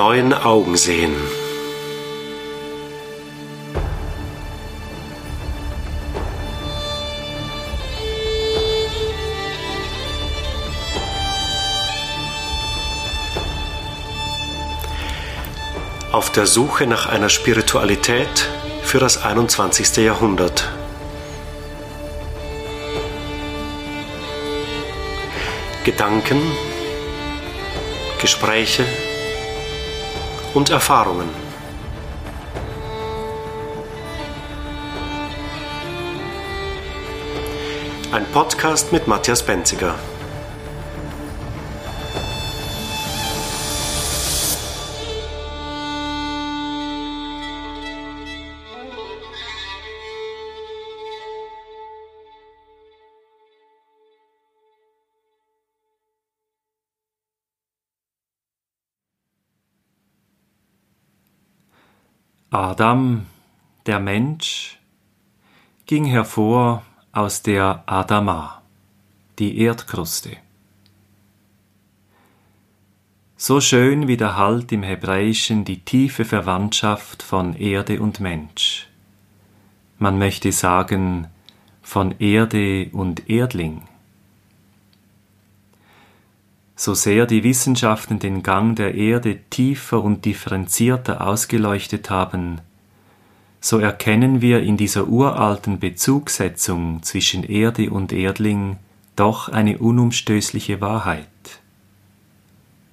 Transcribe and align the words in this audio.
neuen 0.00 0.32
Augen 0.32 0.78
sehen. 0.78 1.14
Auf 16.12 16.32
der 16.32 16.46
Suche 16.46 16.86
nach 16.86 17.04
einer 17.04 17.28
Spiritualität 17.28 18.48
für 18.82 19.00
das 19.00 19.22
21. 19.22 19.98
Jahrhundert. 19.98 20.66
Gedanken, 25.84 26.40
Gespräche 28.18 28.86
und 30.54 30.70
Erfahrungen. 30.70 31.28
Ein 38.12 38.26
Podcast 38.32 38.92
mit 38.92 39.06
Matthias 39.06 39.44
Benziger. 39.44 39.94
Adam, 62.52 63.26
der 63.86 64.00
Mensch, 64.00 64.80
ging 65.86 66.04
hervor 66.04 66.82
aus 67.12 67.42
der 67.42 67.84
Adama, 67.86 68.60
die 69.38 69.60
Erdkruste. 69.60 70.36
So 73.36 73.60
schön 73.60 74.08
widerhallt 74.08 74.72
im 74.72 74.82
Hebräischen 74.82 75.64
die 75.64 75.84
tiefe 75.84 76.24
Verwandtschaft 76.24 77.22
von 77.22 77.54
Erde 77.54 78.00
und 78.02 78.18
Mensch. 78.18 78.88
Man 80.00 80.18
möchte 80.18 80.50
sagen 80.50 81.28
von 81.82 82.18
Erde 82.18 82.88
und 82.90 83.30
Erdling. 83.30 83.82
So 86.82 86.94
sehr 86.94 87.26
die 87.26 87.44
Wissenschaften 87.44 88.20
den 88.20 88.42
Gang 88.42 88.74
der 88.74 88.94
Erde 88.94 89.38
tiefer 89.50 90.02
und 90.02 90.24
differenzierter 90.24 91.26
ausgeleuchtet 91.26 92.08
haben, 92.08 92.62
so 93.60 93.78
erkennen 93.78 94.40
wir 94.40 94.62
in 94.62 94.78
dieser 94.78 95.06
uralten 95.06 95.78
Bezugssetzung 95.78 97.02
zwischen 97.02 97.44
Erde 97.44 97.90
und 97.90 98.12
Erdling 98.12 98.78
doch 99.14 99.50
eine 99.50 99.76
unumstößliche 99.76 100.80
Wahrheit. 100.80 101.28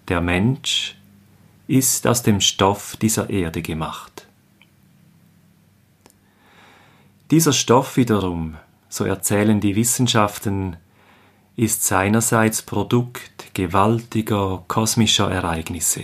Der 0.09 0.19
Mensch 0.19 0.97
ist 1.69 2.07
aus 2.07 2.23
dem 2.23 2.41
Stoff 2.41 2.97
dieser 2.97 3.29
Erde 3.29 3.61
gemacht. 3.61 4.27
Dieser 7.31 7.53
Stoff 7.53 7.95
wiederum, 7.95 8.57
so 8.89 9.05
erzählen 9.05 9.61
die 9.61 9.77
Wissenschaften, 9.77 10.75
ist 11.57 11.83
seinerseits 11.83 12.61
Produkt 12.61 13.53
gewaltiger 13.55 14.63
kosmischer 14.67 15.29
Ereignisse. 15.29 16.03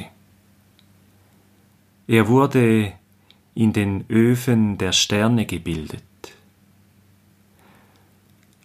Er 2.07 2.27
wurde 2.27 2.91
in 3.53 3.71
den 3.71 4.03
Öfen 4.09 4.79
der 4.79 4.91
Sterne 4.91 5.45
gebildet. 5.45 6.03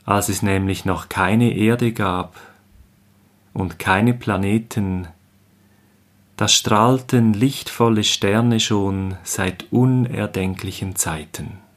Als 0.06 0.30
es 0.30 0.40
nämlich 0.40 0.86
noch 0.86 1.10
keine 1.10 1.54
Erde 1.54 1.92
gab 1.92 2.40
und 3.52 3.78
keine 3.78 4.14
Planeten, 4.14 5.08
da 6.38 6.48
strahlten 6.48 7.34
lichtvolle 7.34 8.02
Sterne 8.02 8.60
schon 8.60 9.18
seit 9.24 9.70
unerdenklichen 9.72 10.96
Zeiten. 10.96 11.67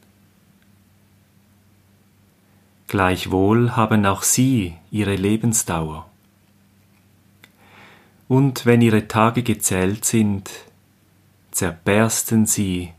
Gleichwohl 2.92 3.74
haben 3.74 4.04
auch 4.04 4.22
sie 4.22 4.74
ihre 4.90 5.16
Lebensdauer. 5.16 6.10
Und 8.28 8.66
wenn 8.66 8.82
ihre 8.82 9.08
Tage 9.08 9.42
gezählt 9.42 10.04
sind, 10.04 10.50
zerbersten 11.52 12.44
sie 12.44 12.92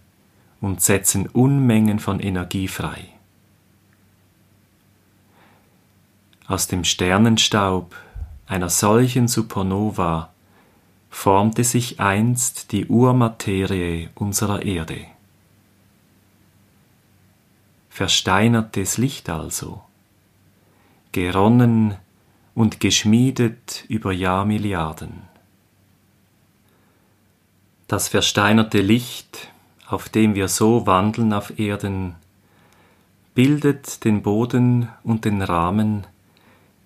und 0.61 0.81
setzen 0.81 1.27
Unmengen 1.27 1.99
von 1.99 2.19
Energie 2.19 2.67
frei. 2.67 3.05
Aus 6.47 6.65
dem 6.65 6.85
Sternenstaub 6.85 7.95
einer 8.47 8.69
solchen 8.69 9.27
Supernova 9.27 10.31
formte 11.11 11.63
sich 11.63 11.99
einst 11.99 12.71
die 12.71 12.87
Urmaterie 12.87 14.09
unserer 14.15 14.63
Erde 14.63 15.12
versteinertes 17.93 18.97
Licht 18.97 19.29
also, 19.29 19.83
geronnen 21.11 21.95
und 22.55 22.79
geschmiedet 22.79 23.85
über 23.87 24.11
Jahrmilliarden. 24.11 25.21
Das 27.87 28.07
versteinerte 28.07 28.81
Licht, 28.81 29.49
auf 29.87 30.09
dem 30.09 30.33
wir 30.33 30.47
so 30.47 30.87
wandeln 30.87 31.33
auf 31.33 31.59
Erden, 31.59 32.15
bildet 33.35 34.03
den 34.05 34.23
Boden 34.23 34.89
und 35.03 35.25
den 35.25 35.43
Rahmen, 35.43 36.07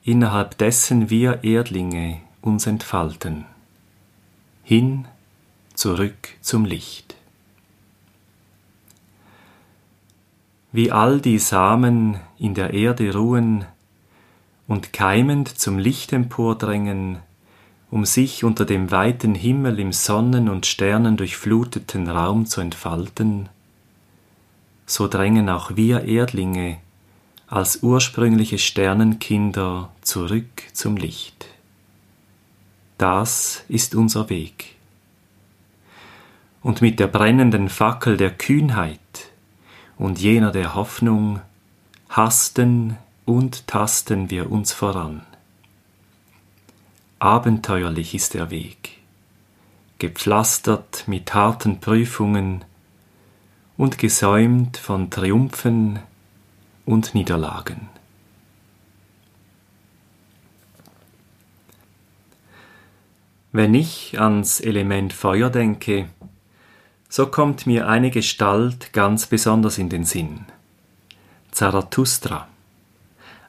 innerhalb 0.03 0.57
dessen 0.57 1.09
wir 1.09 1.45
Erdlinge 1.45 2.19
uns 2.41 2.67
entfalten, 2.67 3.45
hin, 4.61 5.07
zurück 5.73 6.35
zum 6.41 6.65
Licht. 6.65 7.16
Wie 10.71 10.91
all 10.91 11.21
die 11.21 11.39
Samen 11.39 12.19
in 12.37 12.53
der 12.53 12.73
Erde 12.73 13.13
ruhen 13.13 13.65
und 14.67 14.93
keimend 14.93 15.47
zum 15.59 15.79
Licht 15.79 16.11
empordrängen, 16.13 17.19
um 17.89 18.05
sich 18.05 18.43
unter 18.43 18.65
dem 18.65 18.91
weiten 18.91 19.33
Himmel 19.33 19.79
im 19.79 19.93
Sonnen- 19.93 20.49
und 20.49 20.65
Sternendurchfluteten 20.65 22.09
Raum 22.09 22.45
zu 22.45 22.59
entfalten, 22.59 23.49
so 24.85 25.07
drängen 25.07 25.49
auch 25.49 25.75
wir 25.75 26.03
Erdlinge 26.03 26.77
als 27.47 27.81
ursprüngliche 27.81 28.57
Sternenkinder 28.57 29.89
zurück 30.01 30.63
zum 30.73 30.97
Licht. 30.97 31.47
Das 32.97 33.63
ist 33.69 33.95
unser 33.95 34.29
Weg. 34.29 34.75
Und 36.61 36.81
mit 36.81 36.99
der 36.99 37.07
brennenden 37.07 37.69
Fackel 37.69 38.17
der 38.17 38.31
Kühnheit 38.31 38.99
und 39.97 40.19
jener 40.19 40.51
der 40.51 40.75
Hoffnung 40.75 41.41
hasten 42.09 42.97
und 43.25 43.67
tasten 43.67 44.29
wir 44.29 44.51
uns 44.51 44.71
voran. 44.71 45.21
Abenteuerlich 47.19 48.13
ist 48.13 48.35
der 48.35 48.51
Weg, 48.51 48.99
gepflastert 49.99 51.03
mit 51.07 51.33
harten 51.33 51.79
Prüfungen 51.79 52.63
und 53.75 53.97
gesäumt 53.97 54.77
von 54.77 55.09
Triumphen 55.09 55.99
und 56.85 57.15
Niederlagen. 57.15 57.89
Wenn 63.51 63.73
ich 63.73 64.19
ans 64.19 64.59
Element 64.59 65.13
Feuer 65.13 65.49
denke, 65.49 66.07
so 67.09 67.27
kommt 67.27 67.65
mir 67.65 67.87
eine 67.87 68.11
Gestalt 68.11 68.93
ganz 68.93 69.25
besonders 69.25 69.77
in 69.77 69.89
den 69.89 70.03
Sinn. 70.03 70.45
Zarathustra, 71.51 72.47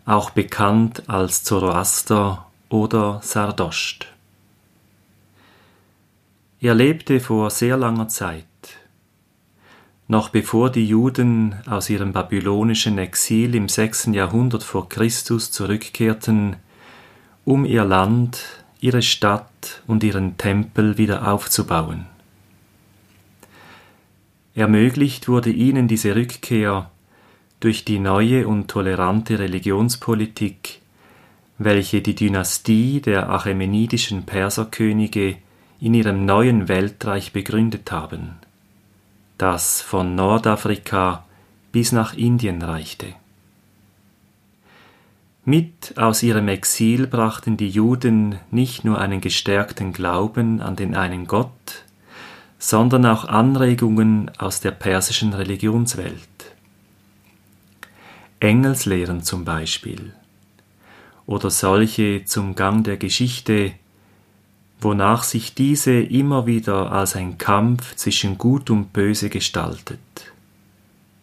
auch 0.05 0.31
bekannt 0.31 1.09
als 1.09 1.45
Zoroaster 1.45 2.47
oder 2.69 3.21
Sardosht. 3.23 4.07
Er 6.61 6.75
lebte 6.75 7.21
vor 7.21 7.51
sehr 7.51 7.77
langer 7.77 8.09
Zeit, 8.09 8.45
noch 10.09 10.31
bevor 10.31 10.71
die 10.71 10.87
Juden 10.87 11.55
aus 11.67 11.91
ihrem 11.91 12.13
babylonischen 12.13 12.97
Exil 12.99 13.55
im 13.55 13.69
sechsten 13.69 14.15
Jahrhundert 14.15 14.63
vor 14.63 14.89
Christus 14.89 15.51
zurückkehrten, 15.51 16.57
um 17.45 17.65
ihr 17.65 17.85
Land, 17.85 18.65
ihre 18.81 19.03
Stadt 19.03 19.83
und 19.87 20.03
ihren 20.03 20.39
Tempel 20.39 20.97
wieder 20.97 21.31
aufzubauen. 21.31 22.07
Ermöglicht 24.59 25.29
wurde 25.29 25.51
ihnen 25.51 25.87
diese 25.87 26.17
Rückkehr 26.17 26.91
durch 27.61 27.85
die 27.85 28.01
neue 28.01 28.49
und 28.49 28.67
tolerante 28.67 29.39
Religionspolitik, 29.39 30.81
welche 31.59 32.03
die 32.03 32.17
Dynastie 32.17 33.01
der 33.01 33.31
achämenidischen 33.31 34.27
Perserkönige 34.27 35.37
in 35.81 35.95
ihrem 35.95 36.25
neuen 36.25 36.67
Weltreich 36.67 37.33
begründet 37.33 37.93
haben, 37.93 38.31
das 39.39 39.81
von 39.81 40.17
Nordafrika 40.17 41.25
bis 41.71 41.93
nach 41.93 42.15
Indien 42.15 42.61
reichte. 42.61 43.15
Mit 45.45 45.97
aus 45.97 46.25
ihrem 46.25 46.49
Exil 46.49 47.07
brachten 47.07 47.57
die 47.57 47.71
Juden 47.71 48.41
nicht 48.51 48.85
nur 48.85 48.99
einen 48.99 49.21
gestärkten 49.21 49.93
Glauben 49.93 50.61
an 50.61 50.75
den 50.75 50.97
einen 50.97 51.29
Gott, 51.29 51.85
sondern 52.59 53.07
auch 53.07 53.25
Anregungen 53.25 54.31
aus 54.39 54.61
der 54.61 54.73
persischen 54.73 55.33
Religionswelt. 55.33 56.29
Engelslehren 58.41 59.23
zum 59.23 59.45
Beispiel 59.45 60.13
oder 61.27 61.51
solche 61.51 62.25
zum 62.25 62.55
Gang 62.55 62.85
der 62.85 62.97
Geschichte, 62.97 63.73
wonach 64.81 65.25
sich 65.25 65.55
diese 65.55 65.93
immer 65.93 66.47
wieder 66.47 66.91
als 66.91 67.17
ein 67.17 67.37
Kampf 67.37 67.97
zwischen 67.97 68.39
Gut 68.39 68.71
und 68.71 68.93
Böse 68.93 69.29
gestaltet, 69.29 69.99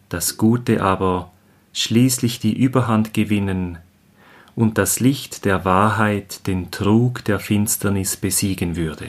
das 0.08 0.36
Gute 0.36 0.82
aber 0.82 1.32
schließlich 1.72 2.38
die 2.38 2.56
Überhand 2.56 3.14
gewinnen 3.14 3.78
und 4.54 4.78
das 4.78 5.00
Licht 5.00 5.44
der 5.44 5.64
Wahrheit 5.64 6.46
den 6.46 6.70
Trug 6.70 7.24
der 7.24 7.40
Finsternis 7.40 8.16
besiegen 8.16 8.76
würde. 8.76 9.08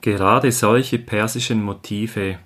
Gerade 0.00 0.52
solche 0.52 0.98
persischen 0.98 1.62
Motive 1.62 2.38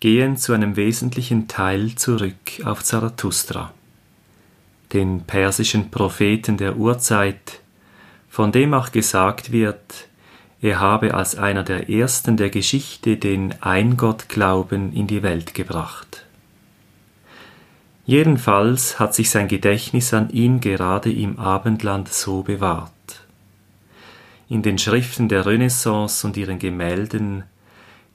gehen 0.00 0.36
zu 0.36 0.52
einem 0.52 0.76
wesentlichen 0.76 1.48
Teil 1.48 1.94
zurück 1.94 2.60
auf 2.64 2.82
Zarathustra, 2.82 3.72
den 4.92 5.22
persischen 5.22 5.90
Propheten 5.90 6.56
der 6.56 6.76
Urzeit, 6.76 7.60
von 8.28 8.50
dem 8.50 8.74
auch 8.74 8.90
gesagt 8.90 9.52
wird, 9.52 10.08
er 10.60 10.80
habe 10.80 11.12
als 11.12 11.36
einer 11.36 11.62
der 11.62 11.90
ersten 11.90 12.38
der 12.38 12.48
Geschichte 12.48 13.18
den 13.18 13.54
Eingottglauben 13.60 14.94
in 14.94 15.06
die 15.06 15.22
Welt 15.22 15.52
gebracht. 15.52 16.24
Jedenfalls 18.06 18.98
hat 18.98 19.14
sich 19.14 19.28
sein 19.28 19.46
Gedächtnis 19.46 20.14
an 20.14 20.30
ihn 20.30 20.60
gerade 20.60 21.12
im 21.12 21.38
Abendland 21.38 22.08
so 22.08 22.42
bewahrt. 22.42 22.93
In 24.54 24.62
den 24.62 24.78
Schriften 24.78 25.28
der 25.28 25.46
Renaissance 25.46 26.24
und 26.24 26.36
ihren 26.36 26.60
Gemälden 26.60 27.42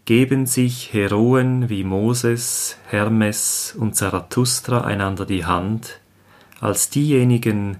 geben 0.05 0.45
sich 0.45 0.93
Heroen 0.93 1.67
wie 1.67 1.83
Moses, 1.83 2.77
Hermes 2.87 3.75
und 3.77 3.97
Zarathustra 3.97 4.85
einander 4.85 5.25
die 5.25 5.43
Hand 5.43 5.99
als 6.61 6.89
diejenigen, 6.89 7.79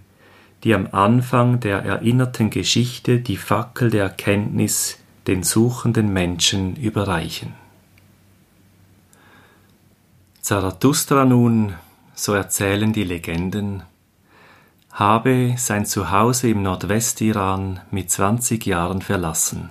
die 0.66 0.76
am 0.76 0.90
Anfang 0.92 1.62
der 1.62 1.84
erinnerten 1.86 2.50
Geschichte 2.50 3.22
die 3.22 3.38
Fackel 3.38 3.92
der 3.92 4.04
Erkenntnis 4.04 5.00
den 5.26 5.44
suchenden 5.44 6.12
Menschen 6.12 6.76
überreichen. 6.76 7.54
Zarathustra 10.42 11.24
nun 11.24 11.76
so 12.14 12.34
erzählen 12.34 12.92
die 12.92 13.06
Legenden, 13.06 13.84
habe 14.92 15.56
sein 15.58 15.86
Zuhause 15.86 16.50
im 16.50 16.64
Nordwestiran 16.64 17.80
mit 17.92 18.10
20 18.12 18.66
Jahren 18.66 19.02
verlassen 19.02 19.70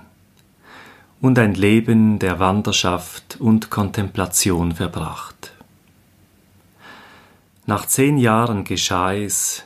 und 1.21 1.37
ein 1.37 1.53
Leben 1.53 2.19
der 2.19 2.39
Wanderschaft 2.39 3.37
und 3.39 3.69
Kontemplation 3.69 4.73
verbracht. 4.73 5.51
Nach 7.65 7.85
zehn 7.85 8.17
Jahren 8.17 8.63
geschah 8.63 9.13
es, 9.13 9.63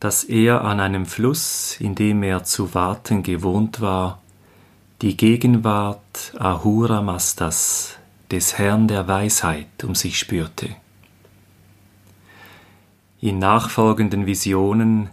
dass 0.00 0.24
er 0.24 0.62
an 0.62 0.80
einem 0.80 1.06
Fluss, 1.06 1.76
in 1.80 1.94
dem 1.94 2.22
er 2.22 2.44
zu 2.44 2.74
warten 2.74 3.22
gewohnt 3.22 3.80
war, 3.80 4.20
die 5.02 5.16
Gegenwart 5.16 6.34
Ahura 6.38 7.00
Mastas, 7.00 7.96
des 8.30 8.58
Herrn 8.58 8.88
der 8.88 9.06
Weisheit, 9.08 9.84
um 9.84 9.94
sich 9.94 10.18
spürte. 10.18 10.74
In 13.26 13.40
nachfolgenden 13.40 14.24
Visionen 14.24 15.10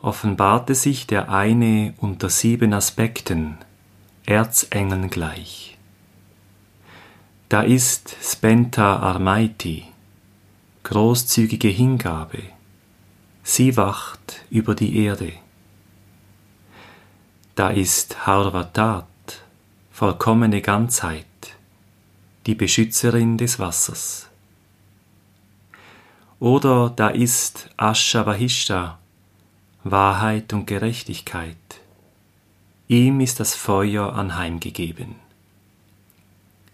offenbarte 0.00 0.74
sich 0.74 1.06
der 1.06 1.28
eine 1.28 1.92
unter 1.98 2.30
sieben 2.30 2.72
Aspekten, 2.72 3.58
Erzengeln 4.24 5.10
gleich. 5.10 5.76
Da 7.50 7.60
ist 7.60 8.16
Spenta 8.22 8.96
Armaiti, 8.96 9.84
großzügige 10.84 11.68
Hingabe, 11.68 12.44
sie 13.42 13.76
wacht 13.76 14.46
über 14.48 14.74
die 14.74 15.04
Erde. 15.04 15.34
Da 17.56 17.68
ist 17.68 18.26
Harvatat, 18.26 19.04
vollkommene 19.92 20.62
Ganzheit, 20.62 21.26
die 22.46 22.54
Beschützerin 22.54 23.36
des 23.36 23.58
Wassers. 23.58 24.29
Oder 26.40 26.88
da 26.88 27.08
ist 27.08 27.68
Ashavahishta, 27.76 28.98
Wahrheit 29.84 30.54
und 30.54 30.66
Gerechtigkeit. 30.66 31.56
Ihm 32.88 33.20
ist 33.20 33.40
das 33.40 33.54
Feuer 33.54 34.14
anheimgegeben. 34.14 35.16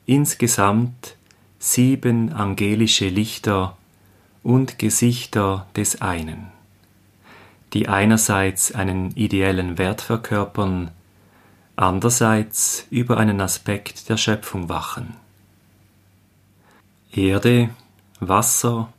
Insgesamt 0.06 1.16
sieben 1.58 2.32
angelische 2.32 3.08
Lichter 3.08 3.76
und 4.44 4.78
Gesichter 4.78 5.66
des 5.74 6.00
einen, 6.00 6.46
die 7.72 7.88
einerseits 7.88 8.72
einen 8.72 9.10
ideellen 9.16 9.78
Wert 9.78 10.00
verkörpern, 10.00 10.92
andererseits 11.74 12.86
über 12.90 13.16
einen 13.16 13.40
Aspekt 13.40 14.08
der 14.08 14.16
Schöpfung 14.16 14.68
wachen. 14.68 15.16
Erde, 17.12 17.70
Wasser, 18.20 18.92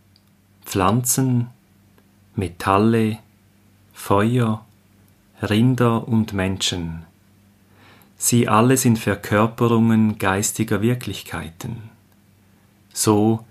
Pflanzen, 0.68 1.48
Metalle, 2.36 3.20
Feuer, 3.94 4.66
Rinder 5.42 6.06
und 6.10 6.34
Menschen. 6.34 7.06
Sie 8.18 8.50
alle 8.50 8.76
sind 8.76 9.00
Verkörperungen 9.00 10.20
geistiger 10.20 10.82
Wirklichkeiten. 10.82 11.90
So 12.94 13.46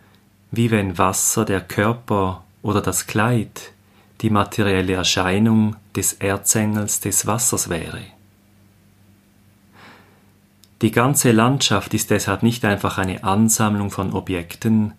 wie 0.50 0.70
wenn 0.70 0.98
Wasser 0.98 1.46
der 1.46 1.62
Körper 1.62 2.44
oder 2.60 2.82
das 2.82 3.06
Kleid 3.06 3.72
die 4.20 4.28
materielle 4.28 4.92
Erscheinung 4.92 5.74
des 5.94 6.12
Erzengels 6.12 7.00
des 7.00 7.26
Wassers 7.26 7.70
wäre. 7.70 8.02
Die 10.82 10.90
ganze 10.90 11.32
Landschaft 11.32 11.94
ist 11.94 12.10
deshalb 12.10 12.42
nicht 12.42 12.62
einfach 12.66 12.98
eine 12.98 13.24
Ansammlung 13.24 13.90
von 13.90 14.12
Objekten, 14.12 14.92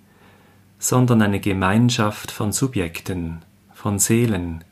sondern 0.80 1.22
eine 1.22 1.40
Gemeinschaft 1.40 2.32
von 2.32 2.52
Subjekten, 2.52 3.42
von 3.74 4.00
Seelen, 4.00 4.64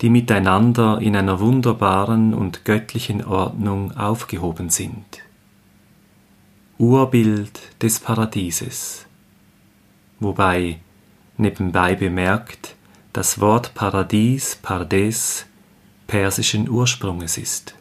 die 0.00 0.10
miteinander 0.10 1.00
in 1.00 1.16
einer 1.16 1.40
wunderbaren 1.40 2.34
und 2.34 2.64
göttlichen 2.64 3.24
Ordnung 3.24 3.96
aufgehoben 3.96 4.70
sind. 4.70 5.04
Urbild 6.78 7.60
des 7.80 8.00
Paradieses. 8.00 9.06
Wobei, 10.18 10.80
nebenbei 11.36 11.94
bemerkt, 11.94 12.74
das 13.12 13.40
Wort 13.40 13.74
Paradies, 13.74 14.56
Pardes, 14.56 15.46
persischen 16.06 16.68
Ursprunges 16.68 17.38
ist. 17.38 17.74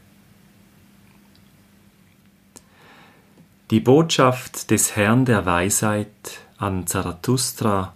Die 3.72 3.80
Botschaft 3.80 4.70
des 4.70 4.96
Herrn 4.96 5.26
der 5.26 5.48
Weisheit 5.48 6.43
an 6.58 6.88
Zarathustra 6.88 7.94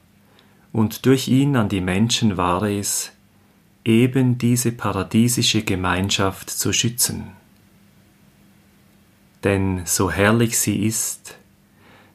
und 0.71 1.05
durch 1.05 1.27
ihn 1.27 1.55
an 1.55 1.69
die 1.69 1.81
Menschen 1.81 2.37
war 2.37 2.63
es, 2.63 3.11
eben 3.83 4.37
diese 4.37 4.71
paradiesische 4.71 5.63
Gemeinschaft 5.63 6.49
zu 6.49 6.73
schützen. 6.73 7.31
Denn 9.43 9.83
so 9.85 10.11
herrlich 10.11 10.59
sie 10.59 10.85
ist, 10.85 11.37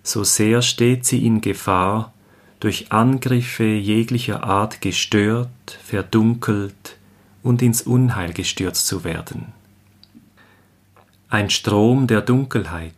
so 0.02 0.24
sehr 0.24 0.62
steht 0.62 1.06
sie 1.06 1.24
in 1.24 1.40
Gefahr, 1.40 2.12
durch 2.60 2.92
Angriffe 2.92 3.64
jeglicher 3.64 4.44
Art 4.44 4.80
gestört, 4.80 5.48
verdunkelt 5.82 6.96
und 7.42 7.62
ins 7.62 7.82
Unheil 7.82 8.32
gestürzt 8.32 8.86
zu 8.86 9.02
werden. 9.02 9.52
Ein 11.28 11.50
Strom 11.50 12.06
der 12.06 12.20
Dunkelheit, 12.20 12.92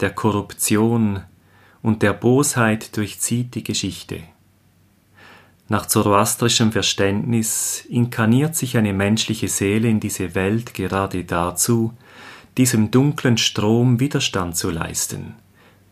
der 0.00 0.10
Korruption, 0.10 1.22
und 1.82 2.02
der 2.02 2.12
Bosheit 2.12 2.96
durchzieht 2.96 3.54
die 3.54 3.64
Geschichte. 3.64 4.20
Nach 5.68 5.86
zoroastrischem 5.86 6.72
Verständnis 6.72 7.84
inkarniert 7.88 8.56
sich 8.56 8.76
eine 8.76 8.92
menschliche 8.92 9.48
Seele 9.48 9.88
in 9.88 10.00
diese 10.00 10.34
Welt 10.34 10.74
gerade 10.74 11.24
dazu, 11.24 11.94
diesem 12.56 12.90
dunklen 12.90 13.38
Strom 13.38 13.98
Widerstand 13.98 14.56
zu 14.56 14.70
leisten 14.70 15.34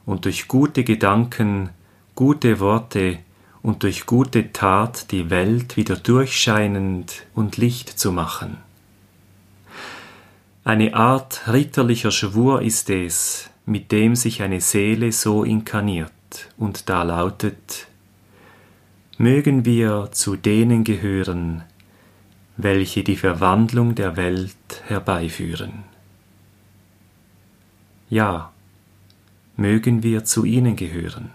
und 0.04 0.24
durch 0.24 0.48
gute 0.48 0.84
Gedanken, 0.84 1.70
gute 2.14 2.60
Worte 2.60 3.18
und 3.62 3.82
durch 3.82 4.06
gute 4.06 4.52
Tat 4.52 5.10
die 5.12 5.30
Welt 5.30 5.76
wieder 5.76 5.96
durchscheinend 5.96 7.22
und 7.34 7.56
Licht 7.56 7.88
zu 7.98 8.12
machen. 8.12 8.58
Eine 10.64 10.94
Art 10.94 11.42
ritterlicher 11.48 12.10
Schwur 12.10 12.62
ist 12.62 12.90
es, 12.90 13.49
mit 13.66 13.92
dem 13.92 14.16
sich 14.16 14.42
eine 14.42 14.60
Seele 14.60 15.12
so 15.12 15.44
inkarniert, 15.44 16.12
und 16.56 16.88
da 16.88 17.02
lautet, 17.02 17.88
mögen 19.18 19.64
wir 19.64 20.08
zu 20.12 20.36
denen 20.36 20.84
gehören, 20.84 21.62
welche 22.56 23.04
die 23.04 23.16
Verwandlung 23.16 23.94
der 23.94 24.16
Welt 24.16 24.82
herbeiführen. 24.86 25.84
Ja, 28.08 28.52
mögen 29.56 30.02
wir 30.02 30.24
zu 30.24 30.44
ihnen 30.44 30.74
gehören, 30.76 31.30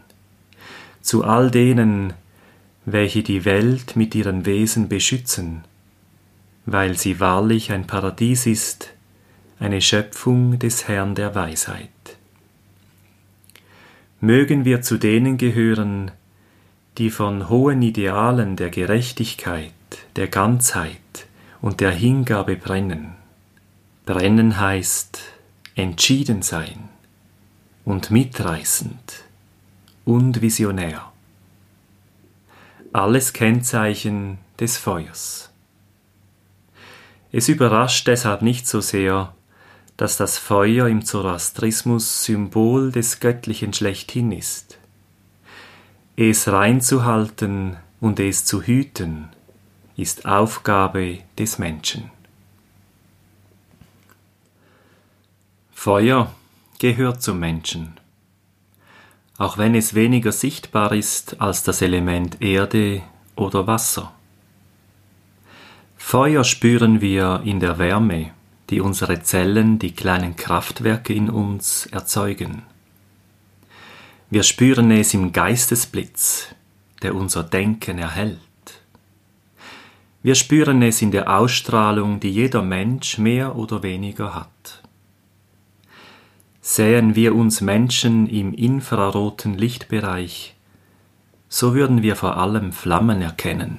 zu 1.01 1.23
all 1.23 1.51
denen, 1.51 2.13
welche 2.85 3.23
die 3.23 3.45
Welt 3.45 3.95
mit 3.95 4.13
ihren 4.13 4.45
Wesen 4.45 4.89
beschützen, 4.89 5.63
weil 6.65 6.97
sie 6.97 7.19
wahrlich 7.19 7.71
ein 7.71 7.87
Paradies 7.87 8.45
ist, 8.45 8.93
eine 9.59 9.81
Schöpfung 9.81 10.59
des 10.59 10.87
Herrn 10.87 11.15
der 11.15 11.33
Weisheit. 11.33 11.89
Mögen 14.21 14.65
wir 14.65 14.81
zu 14.81 14.97
denen 14.97 15.37
gehören, 15.37 16.11
die 16.97 17.09
von 17.09 17.49
hohen 17.49 17.81
Idealen 17.81 18.55
der 18.55 18.69
Gerechtigkeit, 18.69 19.73
der 20.15 20.27
Ganzheit 20.27 21.27
und 21.61 21.81
der 21.81 21.91
Hingabe 21.91 22.55
brennen. 22.55 23.15
Brennen 24.05 24.59
heißt 24.59 25.19
entschieden 25.75 26.41
sein 26.41 26.89
und 27.83 28.11
mitreißend 28.11 29.25
und 30.05 30.41
visionär. 30.41 31.11
Alles 32.93 33.33
Kennzeichen 33.33 34.37
des 34.59 34.77
Feuers. 34.77 35.51
Es 37.33 37.49
überrascht 37.49 38.07
deshalb 38.07 38.41
nicht 38.41 38.67
so 38.67 38.79
sehr, 38.79 39.35
dass 39.97 40.17
das 40.17 40.37
Feuer 40.37 40.87
im 40.87 41.05
Zoroastrismus 41.05 42.23
Symbol 42.23 42.91
des 42.91 43.19
Göttlichen 43.19 43.73
schlechthin 43.73 44.31
ist. 44.31 44.77
Es 46.17 46.47
reinzuhalten 46.47 47.77
und 48.01 48.19
es 48.19 48.45
zu 48.45 48.61
hüten 48.61 49.29
ist 49.97 50.25
Aufgabe 50.25 51.19
des 51.37 51.57
Menschen. 51.57 52.11
Feuer 55.73 56.33
gehört 56.79 57.21
zum 57.21 57.39
Menschen, 57.39 57.93
auch 59.37 59.57
wenn 59.57 59.75
es 59.75 59.93
weniger 59.93 60.31
sichtbar 60.31 60.91
ist 60.91 61.39
als 61.39 61.63
das 61.63 61.81
Element 61.81 62.41
Erde 62.41 63.01
oder 63.35 63.67
Wasser. 63.67 64.11
Feuer 65.95 66.43
spüren 66.43 67.01
wir 67.01 67.41
in 67.45 67.59
der 67.59 67.77
Wärme, 67.77 68.31
die 68.69 68.81
unsere 68.81 69.21
Zellen, 69.21 69.79
die 69.79 69.91
kleinen 69.91 70.35
Kraftwerke 70.35 71.13
in 71.13 71.29
uns 71.29 71.85
erzeugen. 71.87 72.63
Wir 74.29 74.43
spüren 74.43 74.91
es 74.91 75.13
im 75.13 75.31
Geistesblitz, 75.31 76.47
der 77.01 77.15
unser 77.15 77.43
Denken 77.43 77.99
erhält. 77.99 78.39
Wir 80.23 80.33
spüren 80.33 80.81
es 80.81 81.03
in 81.03 81.11
der 81.11 81.37
Ausstrahlung, 81.37 82.19
die 82.19 82.31
jeder 82.31 82.63
Mensch 82.63 83.19
mehr 83.19 83.55
oder 83.55 83.83
weniger 83.83 84.33
hat. 84.33 84.81
Sähen 86.61 87.15
wir 87.15 87.35
uns 87.35 87.61
Menschen 87.61 88.27
im 88.27 88.51
infraroten 88.51 89.55
Lichtbereich, 89.55 90.55
so 91.47 91.75
würden 91.75 92.01
wir 92.01 92.15
vor 92.15 92.37
allem 92.37 92.73
Flammen 92.73 93.21
erkennen. 93.21 93.77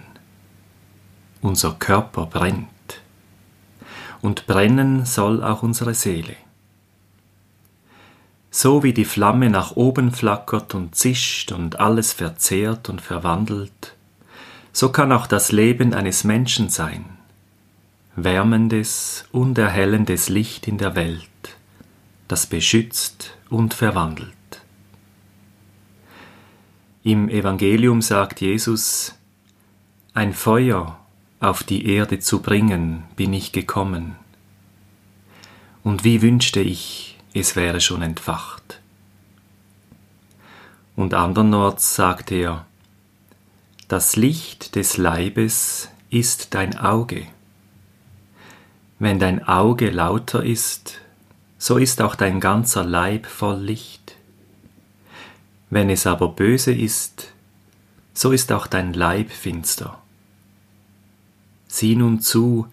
Unser 1.43 1.73
Körper 1.73 2.27
brennt 2.27 2.69
und 4.27 4.49
brennen 4.49 5.07
soll 5.07 5.43
auch 5.43 5.63
unsere 5.63 5.95
Seele. 5.95 6.35
So 8.51 8.83
wie 8.83 8.93
die 8.93 9.05
Flamme 9.05 9.51
nach 9.51 9.77
oben 9.77 10.11
flackert 10.11 10.75
und 10.75 10.97
zischt 10.97 11.53
und 11.53 11.79
alles 11.79 12.13
verzehrt 12.13 12.89
und 12.89 13.01
verwandelt, 13.01 13.95
so 14.73 14.91
kann 14.91 15.13
auch 15.13 15.29
das 15.29 15.53
Leben 15.53 15.95
eines 15.95 16.25
Menschen 16.25 16.71
sein, 16.71 17.05
wärmendes 18.17 19.27
und 19.31 19.59
erhellendes 19.59 20.29
Licht 20.29 20.67
in 20.67 20.77
der 20.77 20.97
Welt, 20.97 21.57
das 22.27 22.47
beschützt 22.47 23.37
und 23.49 23.75
verwandelt. 23.75 24.33
Im 27.05 27.29
Evangelium 27.29 28.03
sagt 28.03 28.41
Jesus, 28.41 29.15
ein 30.15 30.33
Feuer 30.33 30.99
auf 31.47 31.63
die 31.63 31.87
Erde 31.89 32.19
zu 32.19 32.43
bringen, 32.43 33.05
bin 33.15 33.33
ich 33.33 33.53
gekommen. 33.53 34.17
Und 35.85 36.03
wie 36.03 36.21
wünschte 36.21 36.61
ich, 36.61 37.17
es 37.33 37.55
wäre 37.55 37.81
schon 37.81 38.03
entfacht. 38.03 38.81
Und 40.97 41.15
andernorts 41.15 41.95
sagt 41.95 42.33
er, 42.33 42.67
das 43.87 44.17
Licht 44.17 44.75
des 44.75 44.97
Leibes 44.97 45.89
ist 46.11 46.55
dein 46.55 46.77
Auge. 46.77 47.27
Wenn 48.99 49.19
dein 49.19 49.47
Auge 49.47 49.91
lauter 49.91 50.43
ist, 50.43 51.01
so 51.59 51.77
ist 51.77 52.03
auch 52.03 52.17
dein 52.17 52.41
ganzer 52.41 52.83
Leib 52.83 53.27
voll 53.27 53.61
Licht. 53.61 54.17
Wenn 55.71 55.91
es 55.91 56.07
aber 56.07 56.29
böse 56.29 56.73
ist, 56.73 57.33
so 58.15 58.33
ist 58.33 58.51
auch 58.51 58.67
dein 58.67 58.93
Leib 58.93 59.31
finster. 59.31 60.03
Sieh 61.77 61.95
nun 61.95 62.21
zu, 62.21 62.69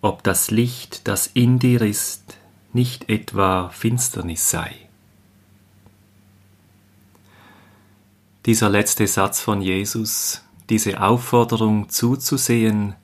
ob 0.00 0.24
das 0.24 0.50
Licht, 0.50 1.06
das 1.06 1.28
in 1.28 1.60
dir 1.60 1.82
ist, 1.82 2.36
nicht 2.72 3.08
etwa 3.08 3.68
Finsternis 3.68 4.50
sei. 4.50 4.74
Dieser 8.46 8.68
letzte 8.68 9.06
Satz 9.06 9.40
von 9.40 9.62
Jesus, 9.62 10.42
diese 10.68 11.00
Aufforderung 11.00 11.90
zuzusehen, 11.90 12.96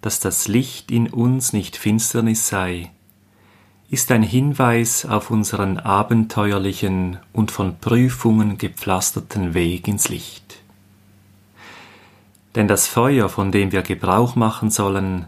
dass 0.00 0.18
das 0.18 0.48
Licht 0.48 0.90
in 0.90 1.08
uns 1.08 1.52
nicht 1.52 1.76
Finsternis 1.76 2.48
sei, 2.48 2.90
ist 3.90 4.10
ein 4.10 4.24
Hinweis 4.24 5.06
auf 5.06 5.30
unseren 5.30 5.78
abenteuerlichen 5.78 7.18
und 7.32 7.52
von 7.52 7.78
Prüfungen 7.78 8.58
gepflasterten 8.58 9.54
Weg 9.54 9.86
ins 9.86 10.08
Licht. 10.08 10.57
Denn 12.54 12.68
das 12.68 12.86
Feuer, 12.86 13.28
von 13.28 13.52
dem 13.52 13.72
wir 13.72 13.82
Gebrauch 13.82 14.34
machen 14.34 14.70
sollen, 14.70 15.26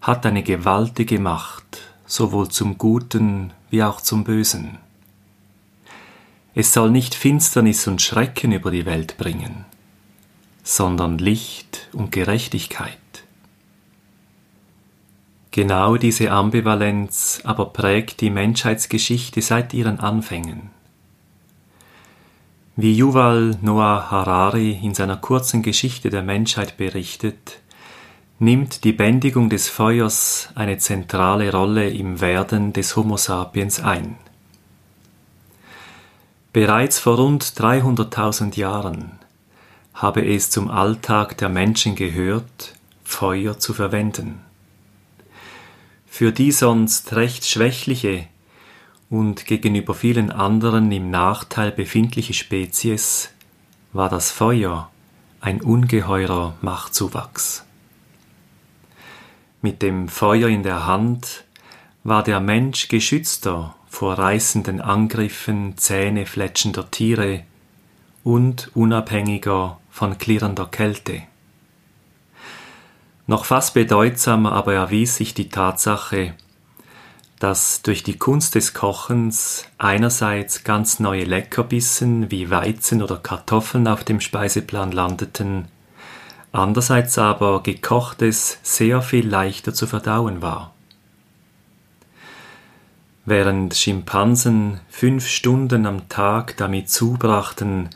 hat 0.00 0.24
eine 0.24 0.42
gewaltige 0.42 1.18
Macht, 1.18 1.82
sowohl 2.06 2.48
zum 2.48 2.78
Guten 2.78 3.52
wie 3.70 3.82
auch 3.82 4.00
zum 4.00 4.24
Bösen. 4.24 4.78
Es 6.54 6.72
soll 6.72 6.90
nicht 6.90 7.14
Finsternis 7.14 7.86
und 7.86 8.00
Schrecken 8.00 8.52
über 8.52 8.70
die 8.70 8.86
Welt 8.86 9.18
bringen, 9.18 9.66
sondern 10.62 11.18
Licht 11.18 11.88
und 11.92 12.12
Gerechtigkeit. 12.12 12.96
Genau 15.50 15.96
diese 15.96 16.30
Ambivalenz 16.30 17.40
aber 17.44 17.66
prägt 17.66 18.20
die 18.20 18.30
Menschheitsgeschichte 18.30 19.42
seit 19.42 19.74
ihren 19.74 20.00
Anfängen. 20.00 20.70
Wie 22.78 22.92
Yuval 22.92 23.56
Noah 23.62 24.10
Harari 24.10 24.72
in 24.82 24.92
seiner 24.92 25.16
kurzen 25.16 25.62
Geschichte 25.62 26.10
der 26.10 26.22
Menschheit 26.22 26.76
berichtet, 26.76 27.60
nimmt 28.38 28.84
die 28.84 28.92
Bändigung 28.92 29.48
des 29.48 29.70
Feuers 29.70 30.50
eine 30.54 30.76
zentrale 30.76 31.50
Rolle 31.50 31.88
im 31.88 32.20
Werden 32.20 32.74
des 32.74 32.94
Homo 32.94 33.16
sapiens 33.16 33.80
ein. 33.80 34.18
Bereits 36.52 36.98
vor 36.98 37.16
rund 37.16 37.44
300.000 37.44 38.58
Jahren 38.58 39.12
habe 39.94 40.26
es 40.26 40.50
zum 40.50 40.70
Alltag 40.70 41.38
der 41.38 41.48
Menschen 41.48 41.94
gehört, 41.94 42.74
Feuer 43.04 43.58
zu 43.58 43.72
verwenden. 43.72 44.42
Für 46.06 46.30
die 46.30 46.52
sonst 46.52 47.14
recht 47.14 47.46
schwächliche 47.46 48.26
und 49.10 49.46
gegenüber 49.46 49.94
vielen 49.94 50.30
anderen 50.30 50.90
im 50.90 51.10
Nachteil 51.10 51.70
befindliche 51.70 52.34
Spezies 52.34 53.30
war 53.92 54.08
das 54.08 54.30
Feuer 54.30 54.90
ein 55.40 55.60
ungeheurer 55.60 56.54
Machtzuwachs. 56.60 57.64
Mit 59.62 59.82
dem 59.82 60.08
Feuer 60.08 60.48
in 60.48 60.62
der 60.62 60.86
Hand 60.86 61.44
war 62.04 62.22
der 62.22 62.40
Mensch 62.40 62.88
geschützter 62.88 63.74
vor 63.88 64.18
reißenden 64.18 64.80
Angriffen 64.80 65.76
zähnefletschender 65.76 66.90
Tiere 66.90 67.44
und 68.24 68.70
unabhängiger 68.74 69.78
von 69.90 70.18
klirrender 70.18 70.66
Kälte. 70.66 71.22
Noch 73.26 73.44
fast 73.44 73.74
bedeutsamer 73.74 74.52
aber 74.52 74.74
erwies 74.74 75.16
sich 75.16 75.32
die 75.34 75.48
Tatsache, 75.48 76.34
dass 77.38 77.82
durch 77.82 78.02
die 78.02 78.18
Kunst 78.18 78.54
des 78.54 78.72
Kochens 78.72 79.66
einerseits 79.78 80.64
ganz 80.64 81.00
neue 81.00 81.24
Leckerbissen 81.24 82.30
wie 82.30 82.50
Weizen 82.50 83.02
oder 83.02 83.18
Kartoffeln 83.18 83.86
auf 83.88 84.04
dem 84.04 84.20
Speiseplan 84.20 84.92
landeten, 84.92 85.68
andererseits 86.52 87.18
aber 87.18 87.62
gekochtes 87.62 88.58
sehr 88.62 89.02
viel 89.02 89.28
leichter 89.28 89.74
zu 89.74 89.86
verdauen 89.86 90.40
war. 90.40 90.72
während 93.26 93.74
Schimpansen 93.74 94.80
fünf 94.88 95.26
Stunden 95.26 95.84
am 95.84 96.08
Tag 96.08 96.56
damit 96.56 96.88
zubrachten, 96.88 97.90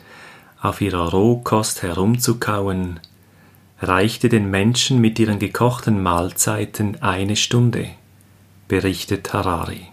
auf 0.61 0.81
ihrer 0.81 1.09
Rohkost 1.09 1.81
herumzukauen, 1.81 2.99
reichte 3.79 4.29
den 4.29 4.51
Menschen 4.51 4.99
mit 4.99 5.17
ihren 5.17 5.39
gekochten 5.39 6.03
Mahlzeiten 6.03 7.01
eine 7.01 7.35
Stunde, 7.35 7.87
berichtet 8.71 9.33
Harari. 9.33 9.87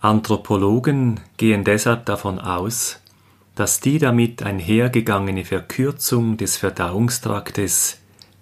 Anthropologen 0.00 1.20
gehen 1.36 1.62
deshalb 1.62 2.04
davon 2.06 2.40
aus, 2.40 2.98
dass 3.54 3.78
die 3.78 4.00
damit 4.00 4.42
einhergegangene 4.42 5.44
Verkürzung 5.44 6.36
des 6.36 6.56
Verdauungstraktes 6.56 7.98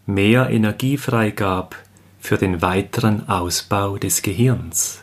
mehr 0.06 0.48
Energie 0.48 0.96
freigab 0.96 1.76
für 2.18 2.38
den 2.38 2.62
weiteren 2.62 3.28
Ausbau 3.28 3.98
des 3.98 4.22
Gehirns. 4.22 5.02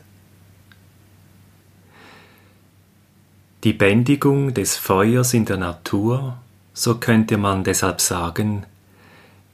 Die 3.63 3.73
Bändigung 3.73 4.55
des 4.55 4.75
Feuers 4.75 5.35
in 5.35 5.45
der 5.45 5.57
Natur, 5.57 6.37
so 6.73 6.95
könnte 6.97 7.37
man 7.37 7.63
deshalb 7.63 8.01
sagen, 8.01 8.65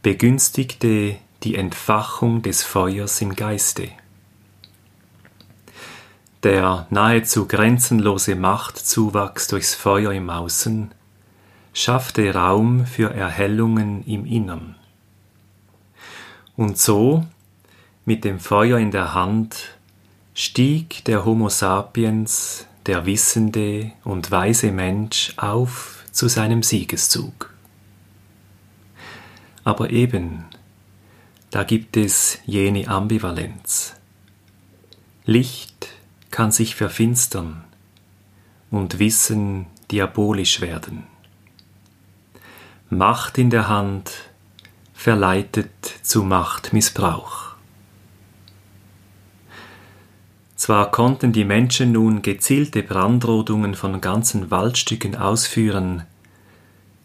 begünstigte 0.02 1.18
die 1.44 1.56
Entfachung 1.56 2.42
des 2.42 2.64
Feuers 2.64 3.22
im 3.22 3.36
Geiste. 3.36 3.90
Der 6.44 6.88
nahezu 6.90 7.48
grenzenlose 7.48 8.36
Machtzuwachs 8.36 9.48
durchs 9.48 9.76
Feuer 9.76 10.14
im 10.14 10.30
Außen 10.30 10.92
schaffte 11.74 12.34
Raum 12.34 12.86
für 12.86 13.14
Erhellungen 13.14 14.04
im 14.06 14.26
Innern. 14.26 14.76
Und 16.56 16.78
so 16.78 17.26
mit 18.06 18.24
dem 18.24 18.40
Feuer 18.40 18.80
in 18.80 18.92
der 18.92 19.14
Hand 19.14 19.78
stieg 20.34 21.04
der 21.06 21.26
Homo 21.26 21.50
sapiens, 21.50 22.66
der 22.86 23.06
wissende 23.06 23.92
und 24.04 24.32
weise 24.32 24.72
Mensch, 24.72 25.34
auf 25.38 26.04
zu 26.12 26.28
seinem 26.28 26.64
Siegeszug. 26.64 27.54
Aber 29.64 29.90
eben, 29.92 30.46
da 31.52 31.64
gibt 31.64 31.98
es 31.98 32.40
jene 32.46 32.88
Ambivalenz. 32.88 33.96
Licht 35.26 35.88
kann 36.32 36.52
sich 36.52 36.76
verfinstern 36.76 37.64
und 38.72 39.00
Wissen 39.00 39.66
diabolisch 39.90 40.62
werden. 40.62 41.04
Macht 42.90 43.38
in 43.38 43.50
der 43.50 43.68
Hand 43.68 44.12
verleitet 44.94 45.72
zu 46.02 46.24
Machtmissbrauch. 46.24 47.50
Zwar 50.56 50.92
konnten 50.92 51.32
die 51.32 51.46
Menschen 51.46 51.94
nun 51.94 52.22
gezielte 52.22 52.84
Brandrodungen 52.84 53.76
von 53.76 54.02
ganzen 54.02 54.52
Waldstücken 54.52 55.16
ausführen, 55.16 56.04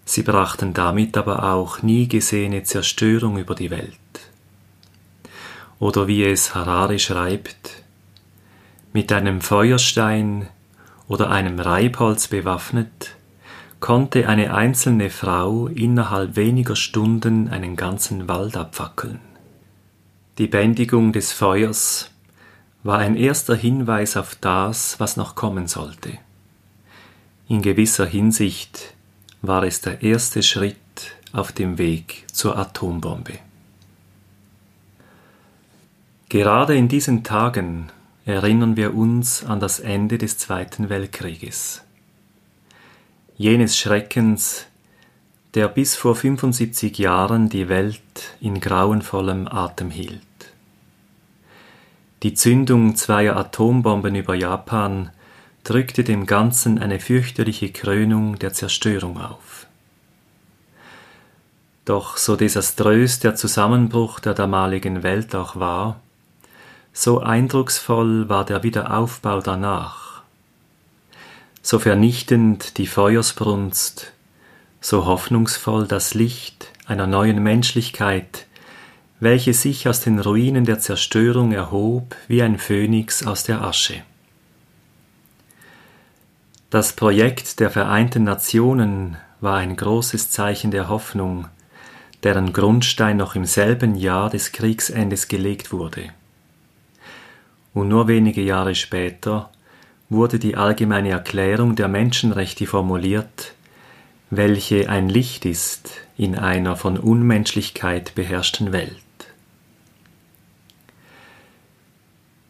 sie 0.04 0.22
brachten 0.22 0.74
damit 0.74 1.16
aber 1.16 1.52
auch 1.54 1.80
nie 1.80 2.08
gesehene 2.08 2.64
Zerstörung 2.64 3.38
über 3.38 3.54
die 3.54 3.70
Welt. 3.70 3.94
Oder 5.78 6.06
wie 6.06 6.24
es 6.24 6.54
Harari 6.54 6.98
schreibt, 6.98 7.82
mit 8.92 9.12
einem 9.12 9.40
Feuerstein 9.40 10.48
oder 11.08 11.30
einem 11.30 11.58
Reibholz 11.58 12.28
bewaffnet, 12.28 13.16
konnte 13.80 14.28
eine 14.28 14.54
einzelne 14.54 15.10
Frau 15.10 15.66
innerhalb 15.66 16.36
weniger 16.36 16.76
Stunden 16.76 17.48
einen 17.48 17.76
ganzen 17.76 18.28
Wald 18.28 18.56
abfackeln. 18.56 19.20
Die 20.38 20.46
Bändigung 20.46 21.12
des 21.12 21.32
Feuers 21.32 22.10
war 22.82 22.98
ein 22.98 23.16
erster 23.16 23.54
Hinweis 23.54 24.16
auf 24.16 24.36
das, 24.40 24.98
was 25.00 25.16
noch 25.16 25.34
kommen 25.34 25.66
sollte. 25.66 26.18
In 27.46 27.62
gewisser 27.62 28.06
Hinsicht 28.06 28.94
war 29.42 29.64
es 29.64 29.80
der 29.80 30.02
erste 30.02 30.42
Schritt 30.42 30.76
auf 31.32 31.52
dem 31.52 31.76
Weg 31.78 32.24
zur 32.32 32.56
Atombombe. 32.56 33.38
Gerade 36.34 36.74
in 36.74 36.88
diesen 36.88 37.22
Tagen 37.22 37.92
erinnern 38.26 38.76
wir 38.76 38.96
uns 38.96 39.44
an 39.44 39.60
das 39.60 39.78
Ende 39.78 40.18
des 40.18 40.36
Zweiten 40.36 40.88
Weltkrieges. 40.88 41.84
Jenes 43.36 43.78
Schreckens, 43.78 44.66
der 45.54 45.68
bis 45.68 45.94
vor 45.94 46.16
75 46.16 46.98
Jahren 46.98 47.50
die 47.50 47.68
Welt 47.68 48.34
in 48.40 48.58
grauenvollem 48.58 49.46
Atem 49.46 49.92
hielt. 49.92 50.22
Die 52.24 52.34
Zündung 52.34 52.96
zweier 52.96 53.36
Atombomben 53.36 54.16
über 54.16 54.34
Japan 54.34 55.10
drückte 55.62 56.02
dem 56.02 56.26
Ganzen 56.26 56.80
eine 56.80 56.98
fürchterliche 56.98 57.70
Krönung 57.70 58.40
der 58.40 58.52
Zerstörung 58.52 59.20
auf. 59.20 59.68
Doch 61.84 62.16
so 62.16 62.34
desaströs 62.34 63.20
der 63.20 63.36
Zusammenbruch 63.36 64.18
der 64.18 64.34
damaligen 64.34 65.04
Welt 65.04 65.36
auch 65.36 65.54
war, 65.54 66.00
so 66.96 67.18
eindrucksvoll 67.18 68.28
war 68.28 68.44
der 68.44 68.62
Wiederaufbau 68.62 69.40
danach, 69.40 70.22
so 71.60 71.80
vernichtend 71.80 72.78
die 72.78 72.86
Feuersbrunst, 72.86 74.12
so 74.80 75.04
hoffnungsvoll 75.04 75.88
das 75.88 76.14
Licht 76.14 76.70
einer 76.86 77.08
neuen 77.08 77.42
Menschlichkeit, 77.42 78.46
welche 79.18 79.54
sich 79.54 79.88
aus 79.88 80.00
den 80.00 80.20
Ruinen 80.20 80.64
der 80.64 80.78
Zerstörung 80.78 81.50
erhob 81.50 82.14
wie 82.28 82.42
ein 82.42 82.58
Phönix 82.58 83.26
aus 83.26 83.42
der 83.42 83.62
Asche. 83.62 84.02
Das 86.70 86.92
Projekt 86.92 87.58
der 87.58 87.70
Vereinten 87.70 88.22
Nationen 88.22 89.16
war 89.40 89.56
ein 89.56 89.74
großes 89.74 90.30
Zeichen 90.30 90.70
der 90.70 90.88
Hoffnung, 90.88 91.48
deren 92.22 92.52
Grundstein 92.52 93.16
noch 93.16 93.34
im 93.34 93.46
selben 93.46 93.96
Jahr 93.96 94.30
des 94.30 94.52
Kriegsendes 94.52 95.26
gelegt 95.26 95.72
wurde. 95.72 96.12
Und 97.74 97.88
nur 97.88 98.08
wenige 98.08 98.40
Jahre 98.40 98.74
später 98.74 99.50
wurde 100.08 100.38
die 100.38 100.56
allgemeine 100.56 101.10
Erklärung 101.10 101.74
der 101.74 101.88
Menschenrechte 101.88 102.66
formuliert, 102.66 103.54
welche 104.30 104.88
ein 104.88 105.08
Licht 105.08 105.44
ist 105.44 105.90
in 106.16 106.36
einer 106.38 106.76
von 106.76 106.96
Unmenschlichkeit 106.96 108.14
beherrschten 108.14 108.72
Welt. 108.72 108.96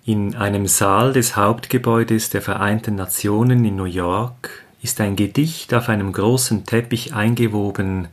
In 0.06 0.36
einem 0.36 0.66
Saal 0.66 1.14
des 1.14 1.34
Hauptgebäudes 1.34 2.28
der 2.28 2.42
Vereinten 2.42 2.94
Nationen 2.94 3.64
in 3.64 3.76
New 3.76 3.84
York 3.84 4.50
ist 4.82 5.00
ein 5.00 5.16
Gedicht 5.16 5.72
auf 5.72 5.88
einem 5.88 6.12
großen 6.12 6.66
Teppich 6.66 7.14
eingewoben, 7.14 8.08